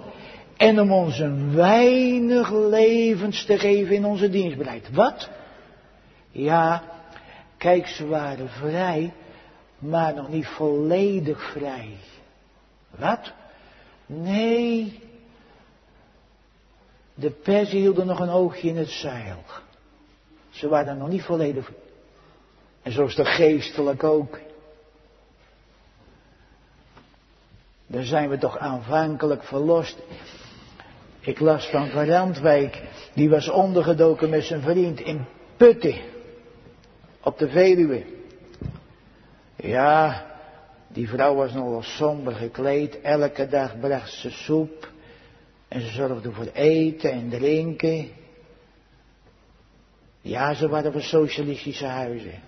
En 0.56 0.80
om 0.80 0.92
ons 0.92 1.18
een 1.18 1.54
weinig 1.54 2.52
levens 2.52 3.44
te 3.44 3.58
geven 3.58 3.94
in 3.94 4.04
onze 4.04 4.30
dienstbeleid. 4.30 4.90
Wat? 4.92 5.30
Ja, 6.30 6.95
kijk, 7.56 7.86
ze 7.86 8.06
waren 8.06 8.48
vrij, 8.48 9.12
maar 9.78 10.14
nog 10.14 10.28
niet 10.28 10.46
volledig 10.46 11.50
vrij. 11.50 11.96
Wat? 12.90 13.32
Nee. 14.06 15.00
De 17.14 17.30
persen 17.30 17.78
hielden 17.78 18.06
nog 18.06 18.20
een 18.20 18.30
oogje 18.30 18.68
in 18.68 18.76
het 18.76 18.90
zeil. 18.90 19.42
Ze 20.50 20.68
waren 20.68 20.98
nog 20.98 21.08
niet 21.08 21.22
volledig. 21.22 21.72
En 22.82 22.92
zo 22.92 23.04
is 23.04 23.14
de 23.14 23.24
geestelijk 23.24 24.04
ook. 24.04 24.38
Daar 27.86 28.04
zijn 28.04 28.28
we 28.28 28.38
toch 28.38 28.58
aanvankelijk 28.58 29.44
verlost. 29.44 29.96
Ik 31.20 31.40
las 31.40 31.66
van 31.66 31.88
Van 31.88 32.70
die 33.14 33.30
was 33.30 33.48
ondergedoken 33.48 34.30
met 34.30 34.44
zijn 34.44 34.60
vriend 34.60 35.00
in 35.00 35.26
Putten, 35.56 35.94
op 37.26 37.38
de 37.38 37.48
Veluwe. 37.48 38.04
Ja, 39.56 40.26
die 40.88 41.08
vrouw 41.08 41.34
was 41.34 41.52
nogal 41.52 41.82
somber 41.82 42.34
gekleed, 42.34 43.00
elke 43.00 43.48
dag 43.48 43.80
bracht 43.80 44.12
ze 44.12 44.30
soep 44.30 44.90
en 45.68 45.80
ze 45.80 45.88
zorgde 45.88 46.32
voor 46.32 46.50
eten 46.52 47.10
en 47.10 47.28
drinken. 47.28 48.10
Ja, 50.20 50.54
ze 50.54 50.68
waren 50.68 50.92
van 50.92 51.00
socialistische 51.00 51.86
huizen. 51.86 52.42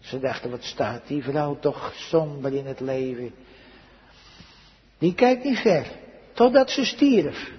Ze 0.00 0.18
dachten, 0.18 0.50
wat 0.50 0.64
staat 0.64 1.06
die 1.06 1.22
vrouw 1.22 1.58
toch 1.58 1.92
somber 1.94 2.54
in 2.54 2.66
het 2.66 2.80
leven. 2.80 3.34
Die 4.98 5.14
kijkt 5.14 5.44
niet 5.44 5.58
ver, 5.58 5.86
totdat 6.32 6.70
ze 6.70 6.84
stierf. 6.84 7.52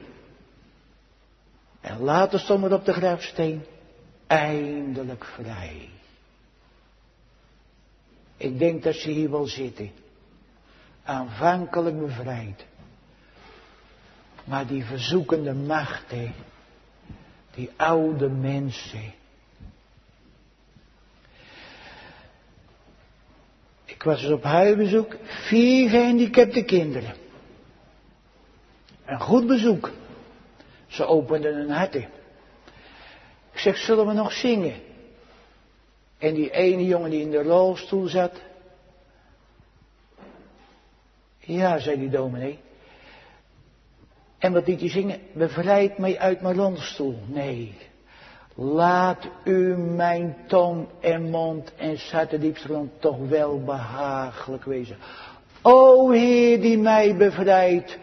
En 1.81 1.99
later 1.99 2.39
stond 2.39 2.63
er 2.63 2.73
op 2.73 2.85
de 2.85 2.93
grafsteen, 2.93 3.63
eindelijk 4.27 5.25
vrij. 5.25 5.89
Ik 8.37 8.59
denk 8.59 8.83
dat 8.83 8.95
ze 8.95 9.09
hier 9.09 9.31
wel 9.31 9.47
zitten. 9.47 9.91
Aanvankelijk 11.03 11.99
bevrijd. 11.99 12.65
Maar 14.43 14.67
die 14.67 14.85
verzoekende 14.85 15.53
machten, 15.53 16.33
die 17.53 17.69
oude 17.75 18.29
mensen. 18.29 19.13
Ik 23.85 24.03
was 24.03 24.23
eens 24.23 24.31
op 24.31 24.43
huisbezoek, 24.43 25.15
vier 25.23 25.89
gehandicapte 25.89 26.63
kinderen. 26.63 27.15
Een 29.05 29.19
goed 29.19 29.47
bezoek. 29.47 29.91
Ze 30.87 31.05
openden 31.05 31.55
hun 31.55 31.69
harten. 31.69 32.09
Ik 33.55 33.61
zeg, 33.61 33.77
zullen 33.77 34.07
we 34.07 34.13
nog 34.13 34.31
zingen? 34.31 34.73
En 36.17 36.33
die 36.33 36.51
ene 36.51 36.85
jongen 36.85 37.09
die 37.09 37.21
in 37.21 37.31
de 37.31 37.43
rolstoel 37.43 38.07
zat. 38.07 38.41
Ja, 41.39 41.79
zei 41.79 41.99
die 41.99 42.09
dominee. 42.09 42.59
En 44.37 44.53
wat 44.53 44.67
liet 44.67 44.79
hij 44.79 44.89
zingen? 44.89 45.19
Bevrijd 45.33 45.97
mij 45.97 46.19
uit 46.19 46.41
mijn 46.41 46.55
rolstoel. 46.55 47.19
Nee. 47.25 47.77
Laat 48.55 49.27
u 49.43 49.77
mijn 49.77 50.35
tong 50.47 50.87
en 50.99 51.29
mond 51.29 51.73
en 51.75 51.97
grond 52.53 52.91
toch 52.99 53.27
wel 53.27 53.63
behagelijk 53.63 54.63
wezen. 54.63 54.97
O 55.61 56.09
Heer 56.11 56.61
die 56.61 56.77
mij 56.77 57.15
bevrijdt 57.15 57.97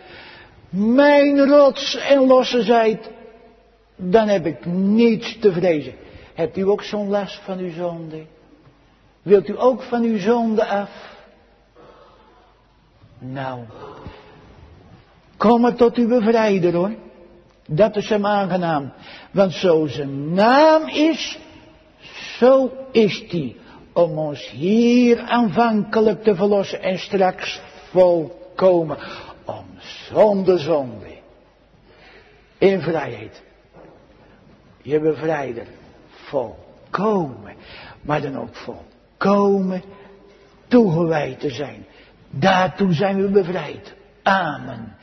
mijn 0.70 1.48
rots 1.48 1.96
en 1.96 2.26
losse 2.26 2.62
zijt, 2.62 3.10
dan 4.10 4.28
heb 4.28 4.46
ik 4.46 4.64
niets 4.66 5.38
te 5.38 5.52
vrezen. 5.52 5.94
Hebt 6.34 6.56
u 6.56 6.62
ook 6.62 6.82
zo'n 6.82 7.08
last 7.08 7.40
van 7.44 7.58
uw 7.58 7.72
zonde? 7.72 8.24
Wilt 9.22 9.48
u 9.48 9.60
ook 9.60 9.82
van 9.82 10.02
uw 10.02 10.18
zonde 10.18 10.64
af? 10.64 10.90
Nou, 13.18 13.60
kom 15.36 15.76
tot 15.76 15.96
uw 15.96 16.08
bevrijder 16.08 16.74
hoor. 16.74 16.94
Dat 17.66 17.96
is 17.96 18.08
hem 18.08 18.26
aangenaam. 18.26 18.92
Want 19.30 19.52
zo 19.52 19.86
zijn 19.86 20.34
naam 20.34 20.88
is, 20.88 21.38
zo 22.38 22.70
is 22.92 23.28
die. 23.28 23.60
Om 23.92 24.18
ons 24.18 24.50
hier 24.50 25.20
aanvankelijk 25.20 26.22
te 26.22 26.34
verlossen 26.34 26.82
en 26.82 26.98
straks 26.98 27.60
volkomen 27.90 28.98
om 29.44 29.64
zonder 30.12 30.58
zonde 30.58 31.18
in 32.58 32.80
vrijheid 32.80 33.42
je 34.82 35.00
bevrijder 35.00 35.66
volkomen, 36.10 37.54
maar 38.00 38.20
dan 38.20 38.38
ook 38.38 38.56
volkomen 38.56 39.82
toegewijd 40.68 41.40
te 41.40 41.50
zijn. 41.50 41.86
Daartoe 42.30 42.92
zijn 42.92 43.22
we 43.22 43.28
bevrijd. 43.28 43.94
Amen. 44.22 44.96